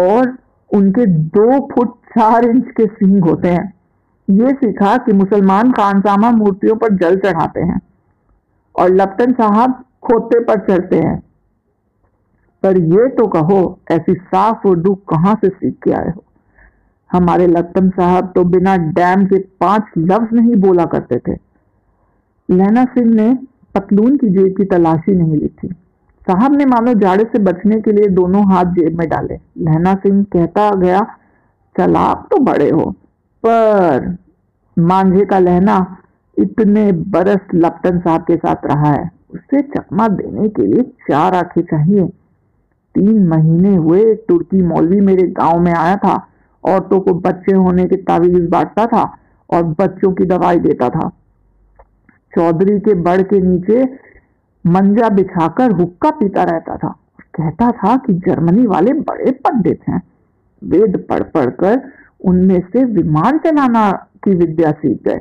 और 0.00 0.38
उनके 0.74 1.06
दो 1.06 1.68
फुट 1.74 1.88
चार 1.88 2.44
इंच 2.44 2.64
के 2.64 2.86
सींग 2.86 3.24
होते 3.24 3.48
हैं। 3.48 3.74
ये 4.30 4.52
सीखा 4.52 4.96
कि 4.96 5.12
मुसलमान 5.12 5.72
खानसामा 5.72 6.30
मूर्तियों 6.30 6.76
पर 6.76 6.96
जल 6.96 7.16
चढ़ाते 7.16 7.60
हैं 7.60 7.80
और 8.78 8.88
लप्टन 8.88 9.32
साहब 9.32 9.84
खोते 10.02 10.44
पर 10.44 10.58
चढ़ते 10.58 10.96
हैं। 10.96 11.22
पर 12.62 12.78
ये 12.78 13.08
तो 13.08 13.26
कहो, 13.26 13.80
ऐसी 13.90 14.14
साफ़ 14.14 14.68
उर्दू 14.68 14.94
कहाँ 14.94 15.34
से 15.34 15.48
सीख 15.48 15.74
के 15.84 15.92
आए 15.92 16.10
हो? 16.10 16.24
हमारे 17.10 17.46
लपटन 17.46 17.88
साहब 17.90 18.32
तो 18.34 18.44
बिना 18.46 18.76
डैम 18.92 19.24
के 19.26 19.38
पाँच 19.60 19.84
लफ्ज 19.98 20.34
नहीं 20.34 20.54
बोला 20.60 20.84
करते 20.86 21.18
थे। 21.18 21.36
लहना 22.48 22.84
सिंह 22.86 23.14
ने 23.14 23.32
पतलून 23.74 24.16
की 24.16 24.28
जेब 24.28 24.54
की 24.56 24.64
तलाशी 24.66 25.12
नहीं 25.12 25.36
ली 25.36 25.48
थी 25.48 25.68
साहब 26.26 26.56
ने 26.56 26.64
मानो 26.66 26.92
जाड़े 27.00 27.24
से 27.24 27.38
बचने 27.42 27.80
के 27.80 27.92
लिए 27.92 28.06
दोनों 28.10 28.42
हाथ 28.52 28.72
जेब 28.74 28.98
में 28.98 29.08
डाले। 29.08 29.38
लहना 29.60 29.94
सिंह 29.96 30.22
कहता 30.32 30.70
गया 30.76 31.00
चलाक 31.76 32.26
तो 32.30 32.38
बड़े 32.42 32.68
हो, 32.70 32.90
पर 33.44 34.16
मांझे 34.76 35.24
का 35.24 35.38
लहना 35.38 35.76
इतने 36.36 36.90
बरस 36.92 37.54
लपटन 37.54 37.98
साहब 38.00 38.22
के 38.22 38.36
साथ 38.36 38.66
रहा 38.66 38.90
है, 38.90 39.10
उसे 39.30 39.60
चकमा 39.68 40.08
देने 40.10 40.48
के 40.48 40.66
लिए 40.66 40.82
चार 41.08 41.34
आँखें 41.34 41.62
चाहिए। 41.62 42.06
तीन 42.94 43.26
महीने 43.28 43.74
हुए, 43.76 44.14
तुर्की 44.16 44.62
मौलवी 44.64 45.00
मेरे 45.02 45.26
गाँव 45.32 45.58
में 45.60 45.72
आया 45.72 45.96
था 45.96 46.16
औरतों 46.64 47.00
को 47.00 47.14
बच्चे 47.20 47.56
होने 47.56 47.84
के 47.84 47.96
तावीज 47.96 48.48
बांटता 48.50 48.86
था 48.86 49.02
और 49.50 49.62
बच्चों 49.78 50.12
की 50.12 50.24
दवाई 50.24 50.58
देता 50.58 50.88
था। 50.88 51.08
चौधरी 52.32 52.78
के 52.80 52.94
बड़ 52.94 53.20
के 53.22 53.40
नीचे 53.40 53.82
मंजा 54.64 55.08
बिछाकर 55.08 55.70
हुक्का 55.70 56.10
पीता 56.10 56.42
रहता 56.42 56.76
था। 56.76 56.88
कहता 57.34 57.70
था 57.70 57.96
कि 57.96 58.12
जर्मनी 58.26 58.66
वाले 58.66 58.92
बड़े 58.92 59.30
पंडित 59.30 59.80
हैं। 59.88 60.02
वेद 60.62 60.96
पढ़ 61.10 61.22
पढ़कर 61.22 61.80
उनमें 62.20 62.60
से 62.72 62.84
विमान 62.84 63.38
चलाना 63.38 63.90
की 64.24 64.34
विद्या 64.34 64.70
सीख 64.72 65.02
गए। 65.02 65.20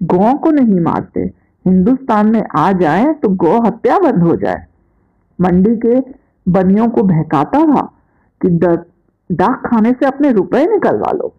गौ 0.00 0.32
को 0.34 0.50
नहीं 0.50 0.80
मारते। 0.80 1.20
हिंदुस्तान 1.64 2.30
में 2.30 2.42
आ 2.56 2.70
जाए 2.72 3.12
तो 3.12 3.28
गौ 3.36 3.60
हत्या 3.60 3.98
बंद 3.98 4.22
हो 4.22 4.36
जाए। 4.36 4.64
मंडी 5.38 5.76
के 5.76 6.00
बनियों 6.46 6.88
को 6.88 7.02
बहकाता 7.02 7.64
था 7.66 7.82
कि 8.40 8.48
डाक 9.30 9.62
खाने 9.66 9.92
से 9.92 10.06
अपने 10.06 10.30
रुपए 10.32 10.64
निकलवा 10.66 11.12
लो। 11.12 11.32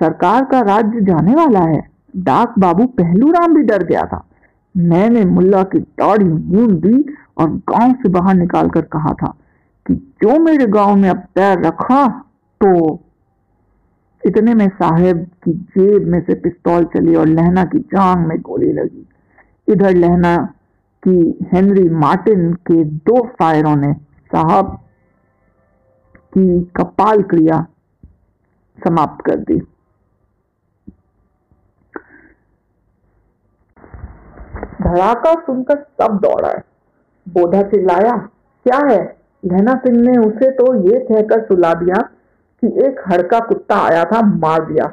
सरकार 0.00 0.44
का 0.44 0.60
राज्य 0.60 1.00
जाने 1.00 1.34
वाला 1.34 1.60
है। 1.60 1.82
डाक 2.16 2.54
बाबू 2.58 2.84
पहलू 2.98 3.30
राम 3.32 3.54
भी 3.54 3.62
डर 3.62 3.84
गया 3.84 4.02
था। 4.02 4.24
मैंने 4.74 5.24
मुल्ला 5.24 5.62
की 5.62 5.78
दाढ़ी 5.78 6.24
मून 6.24 6.74
दी 6.80 7.04
और 7.38 7.50
गाँव 7.68 7.92
से 7.92 8.08
बाहर 8.08 8.34
निकालकर 8.34 8.82
कहा 8.92 9.12
था 9.12 9.34
कि 9.86 9.94
जो 10.22 10.38
मेरे 10.38 10.66
गाँव 10.68 10.96
में 10.96 11.08
अब 11.10 11.22
पैर 11.34 11.62
रखा 11.66 12.06
तो 12.60 12.98
इतने 14.22 14.54
में 14.54 14.68
साहेब 14.68 15.26
की 15.44 15.52
जेब 15.52 16.06
में 16.08 16.20
से 16.20 16.34
पिस्तौल 16.34 16.84
चली 16.84 17.14
और 17.14 17.26
लहना 17.26 17.64
की 17.64 17.78
जांग 17.78 18.26
में 18.26 18.38
गोली 18.40 18.72
लगी। 18.72 19.08
इधर 19.68 19.94
लहना 19.94 20.36
की 21.02 21.48
हेनरी 21.52 21.88
मार्टिन 21.88 22.52
के 22.66 22.84
दो 22.84 23.22
फायरों 23.38 23.76
ने 23.76 23.92
साहब 24.32 24.78
की 26.32 26.60
कपाल 26.76 27.22
क्रिया 27.22 27.66
समाप्त 28.78 29.24
कर 29.26 29.36
दी। 29.40 29.58
धड़ाका 34.82 35.32
सुनकर 35.36 35.82
सब 36.00 36.18
दौड़ा 36.22 36.52
बोधा 37.26 37.62
चिल्लाया, 37.62 38.16
क्या 38.66 38.78
है? 38.86 39.00
लहना 39.42 39.74
सिंह 39.76 39.96
ने 40.00 40.16
उसे 40.18 40.50
तो 40.50 40.74
ये 40.84 40.98
कहकर 41.00 41.44
सुला 41.46 41.72
दिया 41.74 41.96
कि 42.62 42.66
एक 42.86 43.00
हड़का 43.08 43.38
कुत्ता 43.40 43.76
आया 43.80 44.04
था, 44.04 44.20
मार 44.22 44.64
दिया 44.64 44.84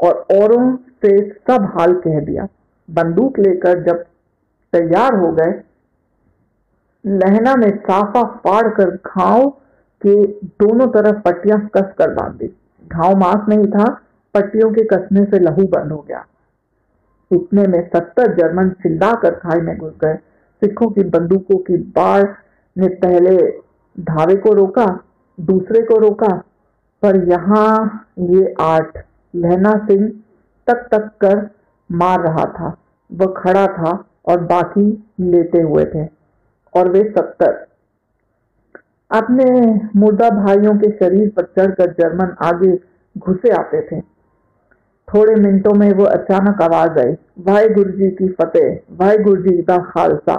और 0.00 0.14
औरों 0.32 0.76
से 0.76 1.18
सब 1.30 1.64
हाल 1.74 1.94
कह 2.00 2.20
दिया। 2.20 2.46
बंदूक 2.88 3.38
लेकर 3.38 3.82
जब 3.82 4.02
तैयार 4.72 5.14
हो 5.14 5.32
गए, 5.32 5.52
लहना 7.04 7.54
ने 7.54 7.70
साफा 7.78 8.22
फाड़ 8.38 8.68
कर 8.70 8.90
घाव 8.96 9.48
के 10.06 10.26
दोनों 10.62 10.86
तरफ़ 10.92 11.20
पट्टियाँ 11.22 11.58
कस 11.74 11.92
कर 11.98 12.14
बाँध 12.14 12.34
दी। 12.34 12.46
घाव 12.86 13.16
मांस 13.16 13.48
नहीं 13.48 13.66
था, 13.66 13.84
पट्टियों 14.34 14.70
के 14.70 14.84
कसने 14.84 15.24
से 15.24 15.38
लहू 15.38 15.64
बंद 15.68 15.92
हो 15.92 16.04
गया। 16.08 16.24
इतने 17.30 17.66
में 17.66 17.80
सत्तर 17.88 18.34
जर्मन 18.34 18.70
चिल्ला 18.82 19.12
कर 19.14 19.34
खाई 19.34 19.60
में 19.60 19.76
घुस 19.78 19.92
गए। 20.04 20.14
सिखों 20.62 20.88
की 20.90 21.02
बंदूकों 21.04 21.58
की 21.58 21.76
बाढ़ 21.96 22.24
ने 22.76 22.88
पहले 22.96 23.36
धावे 23.96 24.36
को 24.36 24.52
रोका, 24.52 24.86
दूसरे 25.38 25.82
को 25.82 25.98
रोका, 25.98 26.36
पर 27.02 27.16
यहाँ 27.28 28.06
ये 28.20 28.54
आठ 28.60 28.98
लहना 29.34 29.72
सिंह 29.86 30.08
तक 30.66 30.88
तक 30.90 31.10
कर 31.20 31.48
मार 31.90 32.20
रहा 32.20 32.44
था। 32.50 32.76
वह 33.10 33.34
खड़ा 33.36 33.66
था 33.68 33.90
और 34.26 34.40
बाकी 34.42 34.86
लेटे 35.20 35.62
हुए 35.62 35.84
थे, 35.84 36.04
और 36.74 36.88
वे 36.88 37.02
सत्तर 37.10 37.66
अपने 39.10 39.44
मुर्दा 39.96 40.28
भाइयों 40.30 40.74
के 40.78 40.90
शरीर 40.90 41.28
पर 41.28 41.42
चढ़कर 41.58 41.90
जर्मन 41.92 42.34
आगे 42.42 42.72
घुसे 43.16 43.50
आते 43.50 43.80
थे। 43.82 44.00
थोड़े 45.08 45.34
मिनटों 45.34 45.74
में 45.74 45.92
वो 45.92 46.04
अचानक 46.04 46.62
आवाज़ 46.62 46.98
आई 46.98 47.12
भाई 47.44 47.68
गुरु 47.68 47.90
जी 47.90 48.10
की 48.10 48.28
फतेह 48.32 48.78
भाई 48.96 49.18
गुरु 49.18 49.42
जी 49.42 49.62
का 49.62 49.78
खालसा। 49.84 50.36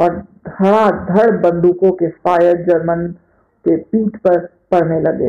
और 0.00 0.16
धड़ाधड़ 0.48 1.30
बंदूकों 1.40 1.90
के 1.92 2.08
फायर 2.08 2.56
जर्मन 2.62 3.06
के 3.64 3.76
पीठ 3.76 4.16
पर 4.16 4.38
पड़ने 4.70 5.00
लगे। 5.00 5.28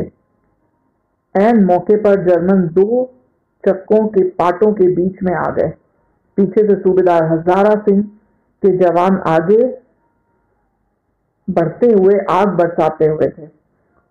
एन 1.35 1.63
मौके 1.63 1.95
पर 1.95 2.23
जर्मन 2.25 2.61
दो 2.73 3.03
चक्कों 3.63 4.07
के 4.07 4.23
पाटों 4.31 4.71
के 4.73 4.87
बीच 4.95 5.23
में 5.23 5.33
आ 5.33 5.49
गए। 5.51 5.69
पीछे 6.37 6.67
से 6.67 6.75
सूबेदार 6.75 7.23
हजारा 7.23 7.73
सिंह 7.79 8.01
के 8.63 8.75
जवान 8.77 9.17
आगे 9.27 9.63
बढ़ते 11.49 11.91
हुए, 11.91 12.19
आग 12.29 12.47
बरसाते 12.47 13.05
हुए 13.05 13.27
थे 13.27 13.47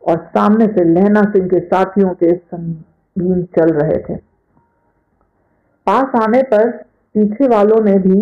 और 0.03 0.17
सामने 0.27 0.67
से 0.67 0.85
लहना 0.85 1.23
सिंह 1.23 1.49
के 1.49 1.61
साथियों 1.61 2.11
के 2.15 2.35
संगीन 2.37 3.43
चल 3.57 3.73
रहे 3.73 3.99
थे। 3.99 4.17
पास 5.87 6.21
आने 6.23 6.43
पर 6.43 6.71
पीछे 7.15 7.49
वालों 7.49 7.81
ने 7.85 7.99
भी 7.99 8.21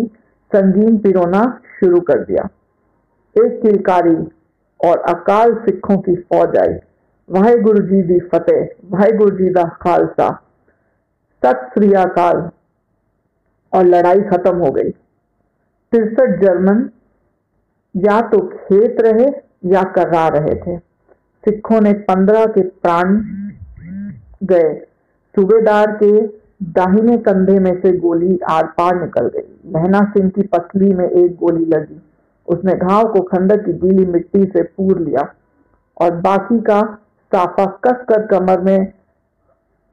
संगीन 0.51 0.97
पिरोना 0.97 1.43
शुरू 1.79 1.99
कर 2.01 2.23
दिया। 2.23 2.47
एक 3.35 3.61
किलकारी 3.61 4.15
और 4.79 4.99
अकाल 5.09 5.53
सिखों 5.55 5.97
की 5.97 6.15
फौज 6.15 6.57
आई। 6.57 6.73
वाहेगुरु 7.29 7.79
जी 7.79 8.01
दी 8.01 8.19
फतेह, 8.19 8.67
वाहेगुरु 8.85 9.37
जी 9.37 9.49
का 9.49 9.63
खालसा। 9.81 10.29
सत 11.43 11.69
श्री 11.73 11.91
अकाल 11.93 12.49
और 13.73 13.85
लड़ाई 13.85 14.21
खत्म 14.21 14.55
हो 14.57 14.71
गई। 14.71 14.89
तिरसठ 15.93 16.39
जर्मन 16.41 16.89
या 17.97 18.21
तो 18.21 18.39
खेत 18.47 18.95
रहे 18.99 19.27
या 19.71 19.83
कर्रा 19.83 20.27
रहे 20.27 20.55
थे। 20.55 20.77
सिखों 21.43 21.81
ने 21.81 21.93
पंद्रह 21.93 22.45
के 22.45 22.61
प्राण 22.61 23.15
गए। 24.43 24.73
सूबेदार 25.35 25.91
के 26.03 26.21
दाहिने 26.63 27.17
कंधे 27.17 27.59
में 27.59 27.81
से 27.81 27.97
गोली 27.97 28.39
आर 28.49 28.63
पार 28.63 29.01
निकल 29.01 29.27
गई। 29.27 29.71
लहना 29.71 29.99
सिंह 30.01 30.29
की 30.29 30.41
पसली 30.41 30.93
में 30.93 31.09
एक 31.09 31.35
गोली 31.35 31.65
लगी। 31.65 32.01
उसने 32.47 32.73
घाव 32.73 33.13
को 33.13 33.21
खंडक 33.21 33.65
की 33.65 33.73
गीली 33.73 34.05
मिट्टी 34.05 34.45
से 34.45 34.63
पूर 34.63 34.99
लिया 34.99 35.33
और 36.01 36.11
बाकी 36.11 36.59
का 36.59 36.81
साफा 37.31 37.65
कस 37.65 38.05
कर 38.09 38.25
कमर 38.27 38.61
में 38.61 38.93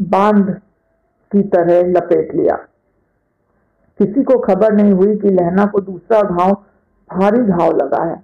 बाँध 0.03 0.51
की 1.33 1.43
तरह 1.43 1.89
लपेट 1.89 2.35
लिया। 2.35 2.55
किसी 3.99 4.23
को 4.23 4.39
खबर 4.39 4.73
नहीं 4.73 4.93
हुई 4.93 5.17
कि 5.17 5.31
लहना 5.31 5.67
को 5.67 5.81
दूसरा 5.81 6.23
घाव 6.23 6.65
भारी 7.19 7.39
घाव 7.39 7.77
लगा 7.77 8.05
है। 8.05 8.23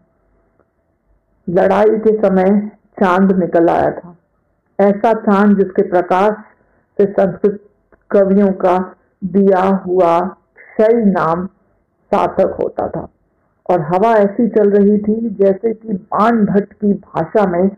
लड़ाई 1.48 1.98
के 1.98 2.16
समय 2.18 2.58
चाँद 3.00 3.32
निकल 3.32 3.68
आया 3.68 3.90
था। 3.90 4.16
ऐसा 4.78 5.12
चाँद 5.12 5.56
जिसके 5.58 5.82
प्रकाश 5.82 6.34
से 6.98 7.06
संस्कृत 7.12 7.60
कवियों 8.10 8.52
का 8.52 8.78
दिया 9.24 9.62
हुआ 9.86 10.18
क्षय 10.20 11.04
नाम 11.04 11.46
सार्थक 12.12 12.56
होता 12.62 12.88
था। 12.88 13.08
और 13.70 13.80
हवा 13.80 14.12
ऐसी 14.14 14.48
चल 14.48 14.70
रही 14.70 14.98
थी 14.98 15.28
जैसे 15.30 15.72
कि 15.74 15.92
बाण 15.92 16.44
भट्ट 16.46 16.72
की 16.72 16.92
भाषा 16.92 17.46
में 17.46 17.68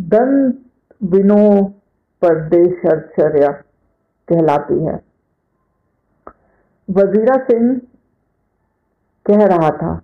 दंत 0.00 0.58
विनो 1.02 1.62
परदेशर्या 2.22 3.50
कहलाती 4.28 4.84
है। 4.84 4.94
वजीरा 6.88 7.34
सिंह 7.44 7.74
कह 9.26 9.44
रहा 9.46 9.70
था 9.70 10.00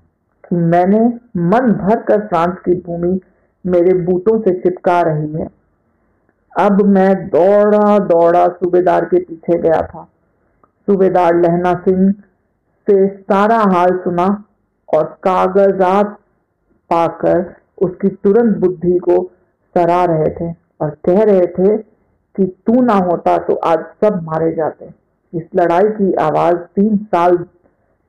मैंने 0.52 1.00
मन 1.48 1.72
भर 1.74 2.02
कर 2.02 2.26
फ्रांस 2.26 2.58
की 2.64 2.74
भूमि 2.80 3.20
मेरे 3.64 3.92
बूटों 3.94 4.38
से 4.40 4.52
चिपका 4.60 5.00
रही 5.00 5.32
है। 5.32 5.48
अब 6.52 6.82
मैं 6.86 7.14
दौड़ा 7.28 7.98
दौड़ा 7.98 8.46
सूबेदार 8.48 9.04
के 9.04 9.18
पीछे 9.18 9.58
गया 9.58 9.80
था। 9.82 10.02
सूबेदार 10.88 11.34
लहना 11.36 11.72
सिंह 11.78 12.10
से 12.88 13.06
सारा 13.08 13.58
हाल 13.72 13.98
सुना 13.98 14.26
और 14.88 15.04
कागजात 15.22 16.16
पाकर 16.90 17.44
उसकी 17.82 18.08
तुरंत 18.08 18.56
बुद्धि 18.56 18.98
को 18.98 19.22
सरा 19.74 20.04
रहे 20.04 20.30
थे 20.30 20.52
और 20.80 20.90
कह 21.04 21.22
रहे 21.22 21.46
थे 21.48 21.76
कि 21.76 22.44
तू 22.66 22.80
ना 22.82 22.94
होता 22.94 23.36
तो 23.38 23.54
आज 23.64 23.84
सब 24.04 24.20
मारे 24.22 24.50
जाते। 24.52 24.88
इस 25.32 25.42
लड़ाई 25.56 25.88
की 25.92 26.12
आवाज़ 26.20 26.56
तीन 26.76 26.96
साल 26.96 27.36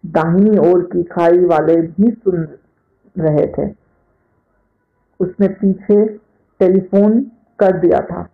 दाहिनी 0.05 0.57
ओर 0.57 0.83
की 0.83 1.03
खाई 1.03 1.45
वाले 1.45 1.75
भी 1.75 2.12
सुन 2.12 2.47
रहे 3.17 3.47
थे। 3.47 3.71
उसने 5.19 5.47
पीछे 5.47 6.05
टेलीफोन 6.59 7.19
कर 7.59 7.77
दिया 7.77 7.99
था। 8.01 8.27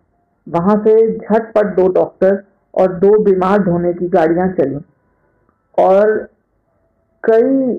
वहाँ 0.48 0.76
से 0.84 1.18
झटपट 1.18 1.74
दो 1.76 1.88
डॉक्टर 1.88 2.42
और 2.74 2.92
दो 2.92 3.18
बीमार 3.22 3.58
ढोने 3.58 3.92
की 3.92 4.08
गाड़ियाँ 4.08 4.48
चली 4.48 4.78
और 5.78 6.28
कई 7.24 7.76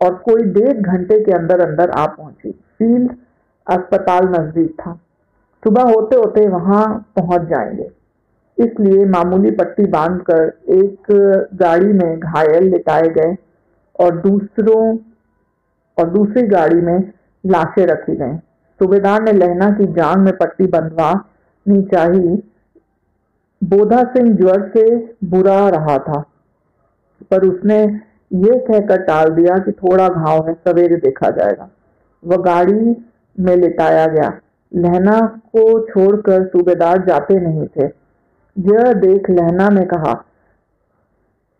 और 0.00 0.14
कोई 0.14 0.42
डेढ़ 0.42 0.80
घंटे 0.80 1.24
के 1.24 1.32
अंदर 1.32 1.60
अंदर 1.60 1.90
आ 1.90 2.06
पहुँची। 2.06 2.50
फ़ील्ड 2.50 3.12
अस्पताल 3.66 4.28
नज़दीक 4.28 4.70
था। 4.70 4.92
सुबह 5.62 5.82
होते 5.82 6.16
होते 6.16 6.48
वहाँ 6.48 7.12
पहुँच 7.16 7.40
जाएँगे। 7.40 7.90
इसलिए 8.58 9.04
मामूली 9.06 9.50
पट्टी 9.50 9.84
बांधकर 9.86 10.46
एक 10.72 11.12
गाड़ी 11.54 11.92
में 11.92 12.18
घायल 12.18 12.64
लिटाए 12.64 13.08
गए 13.10 13.36
और 13.98 14.16
दूसरों 14.18 14.82
और 15.98 16.08
दूसरी 16.10 16.42
गाड़ी 16.48 16.80
में 16.80 16.98
लाशें 17.44 17.84
रखी 17.86 18.16
गई। 18.16 18.36
सूबेदार 18.80 19.22
ने 19.22 19.32
लहना 19.32 19.70
की 19.70 19.86
जान 19.92 20.20
में 20.20 20.36
पट्टी 20.36 20.66
बंधवानी 20.66 21.82
चाहिए। 21.84 22.36
बोधा 23.62 24.02
सिंह 24.12 24.32
ज्वर 24.36 24.68
से 24.68 24.84
बुरा 25.24 25.68
रहा 25.68 25.96
था, 25.98 26.20
पर 27.30 27.46
उसने 27.46 27.78
ये 27.82 28.58
कहकर 28.60 29.02
टाल 29.02 29.30
दिया 29.30 29.56
कि 29.58 29.72
थोड़ा 29.72 30.08
घाव 30.08 30.48
है 30.48 30.54
सवेरे 30.54 30.96
देखा 30.98 31.30
जाएगा। 31.30 31.68
वह 32.22 32.36
गाड़ी 32.42 32.94
में 33.38 33.56
लिटाया 33.56 34.06
गया। 34.08 34.32
लहना 34.72 35.20
को 35.46 35.62
छोड़कर 35.86 36.46
सूबेदार 36.46 37.04
जाते 37.04 37.38
नहीं 37.40 37.66
थे। 37.68 37.86
यह 38.58 38.92
देख 38.92 39.30
लहना 39.30 39.68
ने 39.68 39.84
कहा, 39.84 40.12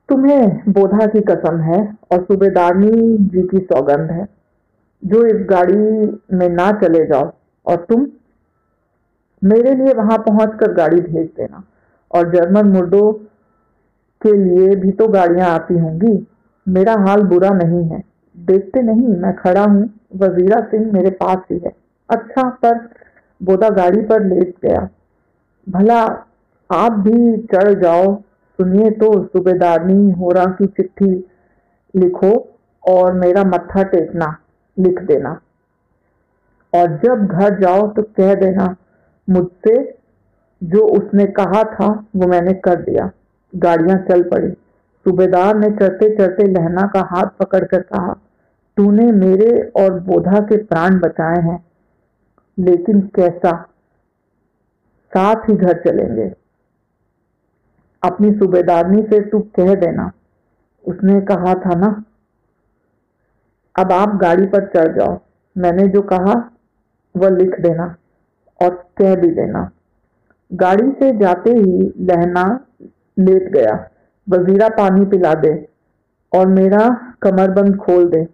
तुम्हें 0.09 0.73
बोधा 0.73 1.07
की 1.07 1.21
कसम 1.21 1.61
है 1.61 1.81
और 2.13 2.23
सूबेदारनी 2.25 3.17
जी 3.29 3.43
की 3.43 3.59
सौगंध 3.59 4.11
है। 4.11 4.27
जो 5.03 5.25
इस 5.27 5.45
गाड़ी 5.51 5.77
में 6.37 6.49
ना 6.49 6.71
चले 6.73 7.05
जाओ 7.07 7.31
और 7.67 7.85
तुम 7.89 8.07
मेरे 9.43 9.75
लिए 9.75 9.93
वहाँ 9.95 10.19
पहुंचकर 10.19 10.73
गाड़ी 10.73 11.01
भेज 11.01 11.27
देना। 11.37 11.63
और 12.11 12.31
जर्मन 12.31 12.69
मुर्दों 12.69 13.13
के 14.23 14.33
लिए 14.33 14.77
भी 14.77 14.91
तो 14.93 15.09
गाड़ियाँ 15.09 15.51
आती 15.51 15.79
होंगी। 15.79 16.27
मेरा 16.67 16.95
हाल 16.99 17.23
बुरा 17.23 17.51
नहीं 17.51 17.85
है। 17.85 18.03
देखते 18.37 18.83
नहीं, 18.83 19.07
मैं 19.07 19.35
खड़ा 19.37 19.65
हूँ। 19.65 19.83
वजीरा 20.17 20.61
सिंह 20.61 20.91
मेरे 20.93 21.11
पास 21.11 21.39
ही 21.53 21.59
है। 21.59 21.73
अच्छा 22.09 22.49
पर 22.63 22.89
बोधा 23.41 23.69
गाड़ी 23.71 24.01
पर 24.03 24.25
लेट 24.25 24.55
गया। 24.65 24.89
भला 25.67 26.05
आप 26.71 26.93
भी 27.01 27.37
चढ़ 27.53 27.73
जाओ। 27.75 28.15
सुनिए 28.59 28.91
तो 28.91 29.13
सूबेदारनी 29.25 30.11
होरा 30.11 30.45
की 30.53 30.67
चिट्ठी 30.67 31.11
लिखो 31.95 32.31
और 32.83 33.13
मेरा 33.13 33.45
मत्था 33.45 33.83
टेकना, 33.83 34.37
लिख 34.77 35.01
देना। 35.03 35.31
और 36.73 36.97
जब 37.05 37.27
घर 37.27 37.59
जाओ 37.61 37.87
तो 37.89 38.03
कह 38.03 38.35
देना, 38.35 38.75
मुझसे 39.29 39.77
जो 40.63 40.87
उसने 40.89 41.27
कहा 41.33 41.63
था, 41.65 41.87
वो 42.17 42.27
मैंने 42.27 42.53
कर 42.55 42.83
दिया। 42.83 43.11
गाड़ियाँ 43.53 43.99
चल 44.01 44.23
पड़ी। 44.23 44.51
सूबेदार 45.07 45.57
ने 45.57 45.71
चढ़ते 45.71 46.09
चढ़ते 46.17 46.47
लहना 46.47 46.87
का 46.87 47.01
हाथ 47.11 47.27
पकड़कर 47.39 47.83
कहा, 47.83 48.13
तूने 48.77 49.11
मेरे 49.13 49.61
और 49.77 49.99
बोधा 50.01 50.41
के 50.41 50.57
प्राण 50.65 50.99
बचाए 50.99 51.41
हैं, 51.43 51.65
लेकिन 52.59 53.01
कैसा? 53.15 53.53
साथ 55.13 55.49
ही 55.49 55.55
घर 55.57 55.83
चलेंगे। 55.83 56.29
अपनी 58.03 58.33
सूबेदारनी 58.33 59.03
से 59.03 59.21
तू 59.21 59.39
कह 59.41 59.75
देना। 59.75 60.13
उसने 60.89 61.21
कहा, 61.21 61.55
था 61.55 61.75
ना? 61.75 62.05
अब 63.79 63.93
आप 63.93 64.17
गाड़ी 64.17 64.47
पर 64.47 64.67
चढ़ 64.67 64.99
जाओ। 64.99 65.21
मैंने 65.59 65.89
जो 65.89 66.03
कहा, 66.03 66.51
वह 67.17 67.29
लिख 67.29 67.61
देना 67.61 67.97
और 68.63 68.91
कह 68.97 69.17
भी 69.17 69.31
देना। 69.31 69.71
गाड़ी 70.53 70.91
से 70.91 71.19
जाते 71.19 71.51
ही 71.51 71.93
लहना 72.01 72.67
लेट 73.19 73.53
गया। 73.53 73.89
वजीरा 74.29 74.69
पानी 74.69 75.05
पिला 75.05 75.35
दे 75.35 75.69
और 76.33 76.47
मेरा 76.47 77.15
कमरबंद 77.23 77.77
खोल 77.77 78.09
दे। 78.09 78.25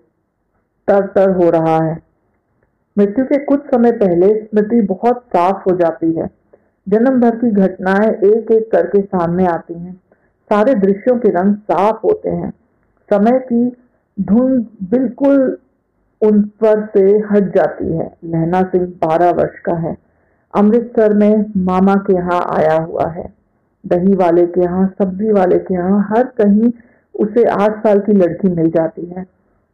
तर 0.89 1.07
तर 1.07 1.31
हो 1.31 1.51
रहा 1.51 1.85
है। 1.85 2.03
मृत्यु 2.99 3.25
के 3.25 3.45
कुछ 3.45 3.71
समय 3.71 3.93
पहले 3.93 4.45
स्मृति 4.45 4.81
बहुत 4.81 5.25
साफ़ 5.29 5.71
हो 5.71 5.77
जाती 5.77 6.13
है। 6.13 6.44
जन्म 6.89 7.21
भर 7.21 7.37
की 7.37 7.51
घटनाएँ 7.51 8.11
एक 8.11 8.51
एक 8.51 8.73
करके 8.73 9.03
सामने 9.03 9.47
आती 9.47 9.75
हैं। 9.75 10.01
सारे 10.51 10.75
दृश्यों 10.75 11.19
के 11.19 11.29
रंग 11.29 11.55
साफ़ 11.55 11.97
होते 12.05 12.31
हैं। 12.31 12.51
समय 13.11 13.39
की 13.39 13.77
धुंध 14.21 14.67
बिल्कुल 14.91 15.59
उन 16.23 16.43
पर 16.43 16.87
से 16.87 17.01
हट 17.01 17.55
जाती 17.55 17.97
है। 17.97 18.17
लहना 18.25 18.63
सिंह 18.63 18.87
बारह 18.87 19.31
वर्ष 19.31 19.59
का 19.59 19.75
है। 19.75 19.97
अमृतसर 20.55 21.15
में 21.15 21.45
मामा 21.57 21.95
के 21.95 22.13
यहाँ 22.13 22.47
आया 22.59 22.77
हुआ 22.77 23.07
है। 23.07 23.35
दही 23.87 24.15
वाले 24.15 24.47
के 24.47 24.61
यहाँ, 24.61 24.95
सब्ज़ी 24.99 25.33
वाले 25.33 25.59
के 25.59 25.75
यहाँ, 25.75 26.09
हर 26.11 26.25
कहीं 26.25 26.73
उसे 27.21 27.45
आठ 27.45 27.83
साल 27.83 27.99
की 27.99 28.13
लड़की 28.13 28.49
मिल 28.49 28.71
जाती 28.71 29.07
है। 29.07 29.27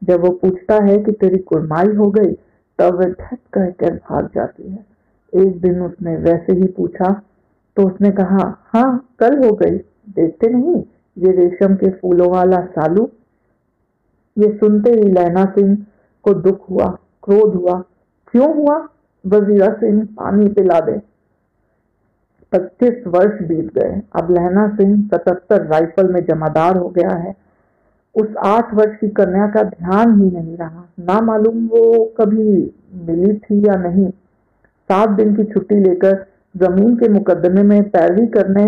जब 0.05 0.21
वो 0.21 0.31
पूछता 0.31 0.85
है 0.85 0.99
कि 0.99 1.13
तेरी 1.13 1.39
कुरमाई 1.39 1.95
हो 1.95 2.11
गई, 2.11 2.33
तब 2.79 2.95
वह 2.95 3.13
ठक 3.13 3.39
कहकर 3.53 3.95
भाग 3.95 4.31
जाती 4.35 4.71
है। 4.71 4.90
एक 5.33 5.61
दिन 5.61 5.81
उसने 5.83 6.17
वैसे 6.17 6.53
ही 6.53 6.67
पूछा 6.67 7.21
तो 7.77 7.87
उसने 7.87 8.11
कहा 8.11 8.45
हाँ 8.67 9.15
कल 9.19 9.37
हो 9.39 9.53
गई, 9.53 9.77
देखते 10.11 10.49
नहीं, 10.49 10.83
ये 11.17 11.33
रेशम 11.33 11.75
के 11.75 11.91
फूलों 11.91 12.31
वाला 12.31 12.61
सालू? 12.69 13.09
ये 14.37 14.53
सुनते 14.55 14.91
ही 14.91 15.09
लहना 15.09 15.45
सिंह 15.45 15.77
को 16.25 16.35
दुख 16.35 16.69
हुआ, 16.71 16.87
क्रोध 17.23 17.55
हुआ, 17.55 17.79
क्यों 18.33 18.55
हुआ? 18.55 18.77
वजीरा 19.25 19.73
सिंह 19.75 20.03
पानी 20.17 20.49
पिला 20.49 20.81
दे। 20.81 20.99
पच्चीस 22.53 23.07
वर्ष 23.07 23.43
बीत 23.43 23.73
गए, 23.75 24.01
अब 24.17 24.31
लहना 24.31 24.67
सिंह 24.69 24.97
सतहत्तर 25.09 25.67
राइफल 25.67 26.13
में 26.13 26.25
जमादार 26.25 26.77
हो 26.77 26.89
गया 26.89 27.17
है। 27.17 27.35
उस 28.15 28.35
आठ 28.45 28.73
वर्ष 28.75 28.97
की 29.01 29.09
कन्या 29.09 29.47
का 29.47 29.63
ध्यान 29.63 30.21
ही 30.21 30.31
नहीं 30.31 30.57
रहा, 30.57 30.85
ना 31.01 31.21
मालूम 31.21 31.67
वो 31.67 32.05
कभी 32.19 32.75
मिली 33.07 33.35
थी 33.35 33.67
या 33.67 33.75
नहीं। 33.81 34.11
सात 34.91 35.09
दिन 35.09 35.35
की 35.35 35.45
छुट्टी 35.45 35.75
लेकर 35.75 36.25
ज़मीन 36.57 36.97
के 36.97 37.09
मुकदमे 37.09 37.63
में 37.63 37.83
पैरवी 37.91 38.27
करने 38.27 38.65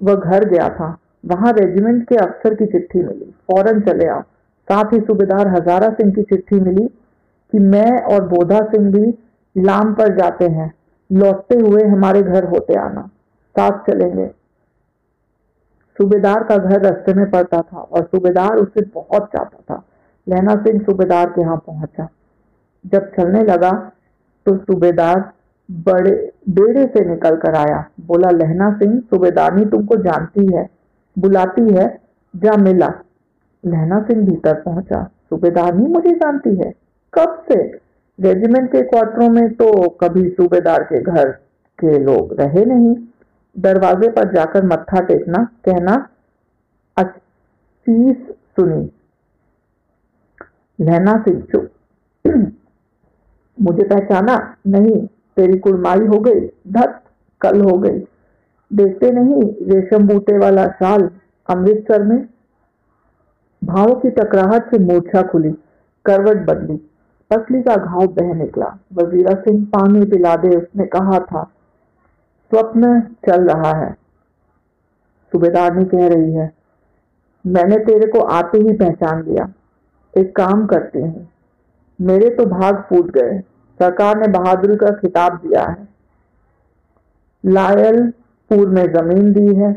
वह 0.00 0.14
घर 0.14 0.44
गया 0.44 0.68
था। 0.68 0.96
वहाँ 1.26 1.52
रेजिमेंट 1.52 2.08
के 2.08 2.16
अफसर 2.16 2.54
की 2.54 2.66
चिट्ठी 2.66 2.98
मिली। 2.98 3.24
फ़ौरन 3.50 3.80
चले 3.80 4.06
आओ। 4.06 4.20
साथ 4.68 4.92
ही 4.92 5.00
सूबेदार 5.00 5.48
हजारा 5.48 5.88
सिंह 5.90 6.12
की 6.12 6.22
चिट्ठी 6.22 6.60
मिली 6.60 6.86
कि 7.52 7.58
मैं 7.58 8.02
और 8.04 8.26
बोधा 8.28 8.60
सिंह 8.66 8.90
भी 8.92 9.12
लाम 9.56 9.92
पर 9.94 10.16
जाते 10.16 10.46
हैं। 10.48 10.72
लौटते 11.10 11.58
हुए 11.58 11.82
हमारे 11.84 12.22
घर 12.22 12.44
होते 12.44 12.74
आना। 12.74 13.02
साथ 13.56 13.78
चलेंगे। 13.90 14.26
सूबेदार 15.98 16.44
का 16.44 16.56
घर 16.56 16.80
रास्ते 16.82 17.14
में 17.14 17.30
पड़ता 17.30 17.60
था 17.62 17.78
और 17.78 18.02
सूबेदार 18.04 18.56
उसे 18.56 18.84
बहुत 18.94 19.26
चाहता 19.26 19.74
था। 19.74 19.82
लहना 20.26 20.54
सिंह 20.56 20.80
सूबेदार 20.80 21.30
के 21.30 21.40
यहाँ 21.40 21.56
पहुँचा। 21.56 22.08
जब 22.84 23.10
चलने 23.10 23.42
लगा 23.42 23.70
तो 24.46 24.56
सूबेदार 24.56 25.20
बड़े, 25.72 26.32
बेड़े 26.48 26.86
से 26.86 27.04
निकल 27.04 27.36
कर 27.36 27.54
आया। 27.54 27.84
बोला, 28.00 28.30
लहना 28.30 28.78
सिंह, 28.78 29.00
सूबेदारनी 29.00 29.64
तुमको 29.64 29.96
जानती 29.96 30.56
है, 30.56 30.70
बुलाती 31.18 31.74
है, 31.74 32.00
जा 32.36 32.56
मिला। 32.56 32.92
लहना 33.66 34.02
सिंह 34.02 34.26
भीतर 34.26 34.54
पहुँचा। 34.54 35.04
सूबेदारनी 35.04 35.86
मुझे 35.86 36.10
जानती 36.10 36.56
है? 36.56 36.74
कब 37.14 37.44
से? 37.48 37.82
रेजिमेंट 38.20 38.72
के 38.72 38.82
क्वार्टरों 38.82 39.28
में 39.28 39.54
तो 39.54 39.88
कभी 39.88 40.28
सूबेदार 40.30 40.82
के 40.82 41.02
घर 41.02 41.28
के 41.78 41.98
लोग 41.98 42.40
रहे 42.40 42.64
नहीं। 42.64 42.96
दरवाजे 43.58 44.08
पर 44.08 44.32
जाकर 44.32 44.64
मत्था 44.64 45.00
टेकना, 45.00 45.48
कहना 45.64 46.08
असीस 46.96 48.16
सुनी। 48.28 48.92
लहना 50.80 51.18
सिंह 51.18 51.42
चुप। 51.42 51.70
मुझे 53.60 53.82
पहचाना? 53.82 54.56
नहीं। 54.66 55.08
तेरी 55.36 55.58
कुड़माई 55.58 56.06
हो 56.06 56.18
गई, 56.20 56.40
धत, 56.68 57.00
कल 57.40 57.60
हो 57.60 57.78
गई। 57.78 57.98
देखते 58.70 59.10
नहीं, 59.10 59.42
रेशम 59.70 60.06
बूटे 60.08 60.38
वाला 60.38 60.66
शाल 60.72 61.08
अमृतसर 61.48 62.02
में। 62.02 62.28
भावों 63.62 63.94
की 63.94 64.10
टकराहट 64.10 64.70
से 64.70 64.78
मूर्छा 64.80 65.22
खुली, 65.22 65.50
करवट 66.04 66.46
बदली 66.46 66.76
पसली 67.30 67.60
का 67.62 67.74
घाव 67.76 68.06
बह 68.08 68.32
निकला। 68.34 68.66
वजीरा 68.94 69.34
सिंह 69.34 69.64
पानी 69.66 70.04
पिला 70.06 70.34
दे, 70.36 70.56
उसने 70.56 70.86
कहा 70.86 71.18
था, 71.20 71.42
स्वप्न 72.50 73.00
चल 73.26 73.48
रहा 73.48 73.72
है। 73.76 73.92
सूबेदारनी 75.32 75.84
कह 75.86 76.06
रही 76.08 76.32
है, 76.32 76.50
मैंने 77.44 77.76
तेरे 77.84 78.06
को 78.06 78.20
आते 78.30 78.58
ही 78.58 78.72
पहचान 78.74 79.22
लिया, 79.22 79.48
एक 80.14 80.34
काम 80.36 80.66
करते 80.66 81.02
हैं, 81.02 81.28
मेरे 81.98 82.30
तो 82.30 82.46
भाग 82.46 82.82
फूट 82.88 83.10
गए। 83.10 83.40
सरकार 83.80 84.18
ने 84.18 84.28
बहादुरी 84.28 84.76
का 84.76 84.90
खिताब 84.90 85.36
दिया 85.36 85.62
है। 85.62 85.88
लायलपुर 87.44 88.68
में 88.68 88.84
ज़मीन 88.92 89.32
दी 89.32 89.54
है। 89.54 89.70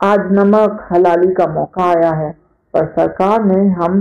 आज 0.00 0.32
नमक 0.32 0.86
हलाली 0.92 1.32
का 1.34 1.46
मौका 1.46 1.84
आया 1.84 2.12
है, 2.12 2.30
पर 2.74 2.86
सरकार 2.86 3.44
ने 3.44 3.68
हम 3.68 4.00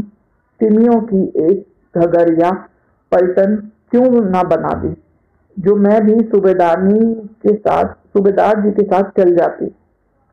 तिमियों 0.60 1.00
की 1.02 1.24
एक 1.44 1.98
घगरिया 1.98 2.52
पलटन 3.12 3.56
क्यों 3.92 4.22
ना 4.22 4.44
बना 4.44 4.74
दी, 4.74 4.94
जो 5.58 5.76
मैं 5.76 6.02
भी 6.06 6.24
सूबेदारनी 6.24 7.14
के 7.44 7.56
साथ, 7.56 7.86
सूबेदार 7.86 8.62
जी 8.62 8.72
के 8.72 8.84
साथ 8.84 9.10
चल 9.18 9.36
जाती। 9.36 9.66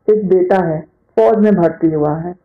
एक 0.07 0.27
बेटा 0.29 0.63
है, 0.63 0.79
फौज 1.17 1.37
में 1.37 1.55
भर्ती 1.55 1.91
हुआ 1.91 2.15
है। 2.15 2.35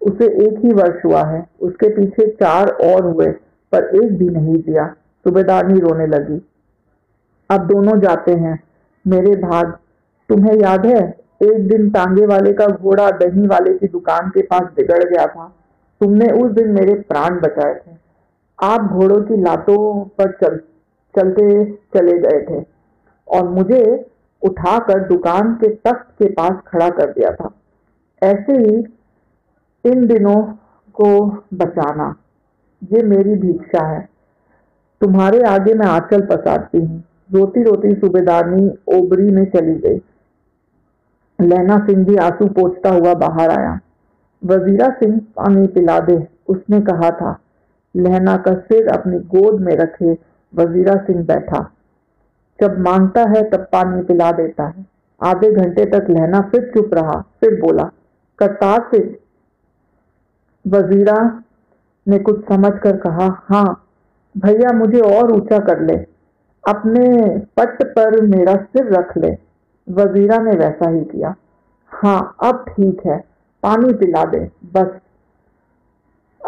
उसे 0.00 0.26
एक 0.46 0.58
ही 0.64 0.72
वर्ष 0.72 1.04
हुआ 1.04 1.22
है, 1.22 1.46
उसके 1.60 1.88
पीछे 1.88 2.26
चार 2.30 2.68
और 2.68 3.04
हुए, 3.04 3.26
पर 3.72 3.84
एक 3.96 4.16
भी 4.18 4.28
नहीं 4.28 4.62
दिया। 4.62 4.94
सूबेदारनी 5.26 5.78
रोने 5.80 6.06
लगी। 6.06 6.40
अब 7.50 7.66
दोनों 7.66 7.98
जाते 8.00 8.34
हैं। 8.34 8.62
मेरे 9.06 9.36
भाग, 9.36 9.72
तुम्हें 10.28 10.54
याद 10.54 10.86
है? 10.86 11.00
एक 11.42 11.68
दिन 11.68 11.90
टांगे 11.90 12.26
वाले 12.26 12.52
का 12.52 12.66
घोड़ा 12.66 13.10
दही 13.10 13.46
वाले 13.46 13.78
की 13.78 13.86
दुकान 13.86 14.28
के 14.28 14.42
पास 14.42 14.62
बिगड़ 14.76 15.04
गया 15.04 15.26
था। 15.26 15.52
तुमने 16.00 16.26
उस 16.32 16.50
दिन 16.50 16.70
मेरे 16.70 16.94
प्राण 16.94 17.40
बचाए 17.40 17.74
थे। 17.74 17.96
आप 18.62 18.80
घोड़ों 18.80 19.20
की 19.22 19.36
लातों 19.36 20.04
पर 20.18 20.30
चल, 20.32 20.56
चलते 21.14 21.64
चले 21.96 22.18
गए 22.18 22.44
थे 22.50 22.64
और 23.28 23.48
मुझे 23.48 24.10
उठाकर 24.42 25.04
दुकान 25.04 25.54
के 25.54 25.68
तख्त 25.68 26.06
के 26.18 26.28
पास 26.32 26.52
खड़ा 26.66 26.88
कर 26.88 27.10
दिया 27.10 27.30
था। 27.30 27.50
ऐसे 28.22 28.52
ही 28.52 28.84
इन 29.84 30.06
दिनों 30.06 30.42
को 30.92 31.26
बचाना, 31.54 32.14
ये 32.92 33.02
मेरी 33.02 33.34
भिक्षा 33.34 33.86
है। 33.86 34.08
तुम्हारे 35.00 35.42
आगे 35.42 35.74
मैं 35.74 35.86
आंचल 35.86 36.20
पसारती 36.26 36.78
हूँ। 36.78 37.02
रोती 37.32 37.62
रोती 37.62 37.94
सूबेदारनी 37.94 38.68
ओबरी 38.96 39.30
में 39.30 39.44
चली 39.44 39.74
गई। 39.74 40.00
लहना 41.38 41.78
सिंह 41.86 42.04
भी 42.04 42.16
आँसू 42.16 42.46
पोछता 42.46 42.90
हुआ 42.90 43.14
बाहर 43.14 43.50
आया। 43.50 43.78
वजीरा 44.42 44.88
सिंह 44.90 45.18
पानी 45.36 45.66
पिला 45.66 45.98
दे, 46.00 46.26
उसने 46.48 46.80
कहा 46.80 47.10
था। 47.10 47.38
लहना 47.94 48.36
का 48.36 48.54
सिर 48.54 48.88
अपनी 48.88 49.18
गोद 49.18 49.60
में 49.60 49.76
रखे 49.76 50.12
वजीरा 50.54 50.94
सिंह 50.96 51.24
बैठा। 51.24 51.70
जब 52.60 52.78
माँगता 52.78 53.20
है 53.28 53.42
तब 53.50 53.66
पानी 53.72 54.02
पिला 54.02 54.30
देता 54.32 54.66
है। 54.66 54.86
आधे 55.20 55.50
घंटे 55.52 55.84
तक 55.84 56.06
लहना 56.10 56.40
फिर 56.40 56.70
चुप 56.74 56.94
रहा, 56.94 57.20
फिर 57.40 57.60
बोला, 57.60 57.90
करतार 58.38 58.88
से 58.90 59.20
वजीरा 60.64 61.42
ने 62.06 62.18
कुछ 62.18 62.44
समझ 62.44 62.72
कर 62.78 62.96
कहा 62.96 63.28
हाँ 63.48 63.85
भैया 64.38 64.72
मुझे 64.72 65.00
और 65.00 65.32
ऊँचा 65.32 65.58
कर 65.58 65.80
ले। 65.80 65.96
अपने 66.68 67.38
पट 67.38 67.82
पर 67.82 68.20
मेरा 68.20 68.54
सिर 68.54 68.92
रख 68.92 69.16
ले। 69.16 69.38
वजीरा 69.90 70.38
ने 70.38 70.50
वैसा 70.50 70.88
ही 70.88 71.00
किया। 71.00 71.34
हाँ 71.86 72.36
अब 72.42 72.64
ठीक 72.68 73.06
है। 73.06 73.24
पानी 73.62 73.92
पिला 73.94 74.24
दे, 74.24 74.50
बस। 74.74 74.88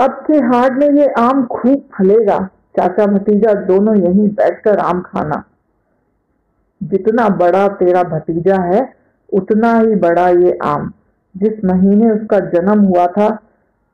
अब 0.00 0.10
के 0.26 0.36
हाट 0.36 0.72
में 0.72 0.90
ये 0.90 1.06
आम 1.08 1.46
खूब 1.46 1.84
फलेगा। 1.98 2.48
चाचा 2.76 3.06
भतीजा 3.06 3.54
दोनों 3.54 3.96
यहीं 3.96 4.28
बैठकर 4.28 4.78
आम 4.78 5.00
खाना। 5.00 5.44
जितना 6.82 7.28
बड़ा 7.28 7.68
तेरा 7.68 8.02
भतीजा 8.02 8.56
है, 8.56 8.94
उतना 9.32 9.78
ही 9.78 9.94
बड़ा 9.94 10.28
ये 10.28 10.58
आम। 10.62 10.92
जिस 11.36 11.64
महीने 11.64 12.10
उसका 12.10 12.38
जन्म 12.38 12.80
हुआ 12.80 13.06
था, 13.06 13.38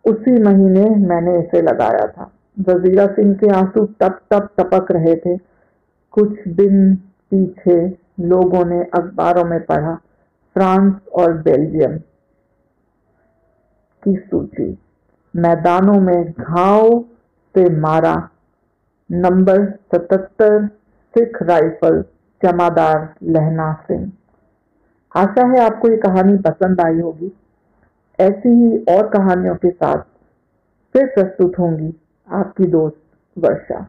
उसी 0.04 0.42
महीने 0.42 0.90
मैंने 0.90 1.38
इसे 1.38 1.62
लगाया 1.62 2.06
था। 2.06 2.30
वजीरा 2.58 3.06
सिंह 3.06 3.34
के 3.34 3.48
आँसू 3.48 3.84
टप 3.84 4.20
टप 4.30 4.50
टपक 4.58 4.90
रहे 4.90 5.16
थे। 5.16 5.36
कुछ 6.12 6.48
दिन 6.48 6.94
पीछे 7.30 7.98
लोगों 8.20 8.64
ने 8.64 8.84
अखबारों 8.84 9.44
में 9.44 9.64
पढ़ा, 9.64 9.94
फ्रांस 10.54 10.94
और 11.14 11.32
बेल्जियम 11.32 11.98
की 14.02 14.16
सूची। 14.16 14.78
मैदानों 15.36 16.00
में 16.00 16.32
घाव 16.32 17.00
से 17.54 17.80
मारा, 17.80 18.28
नंबर 19.12 19.70
सतहत्तर, 19.70 20.66
सिख 21.14 21.42
राइफल 21.42 22.04
जमादार 22.42 23.14
लहना 23.22 23.72
सिंह। 23.72 24.12
आशा 25.16 25.46
है 25.46 25.60
आपको 25.60 25.88
ये 25.88 25.96
कहानी 25.96 26.36
पसंद 26.38 26.80
आई 26.80 27.00
होगी। 27.00 27.32
ऐसी 28.20 28.48
ही 28.48 28.78
और 28.78 29.08
कहानियों 29.08 29.54
के 29.54 29.70
साथ 29.70 29.98
फिर 30.92 31.06
प्रस्तुत 31.06 31.58
होंगी। 31.58 31.94
आपकी 32.28 32.66
दोस्त 32.66 32.96
वर्षा। 33.38 33.88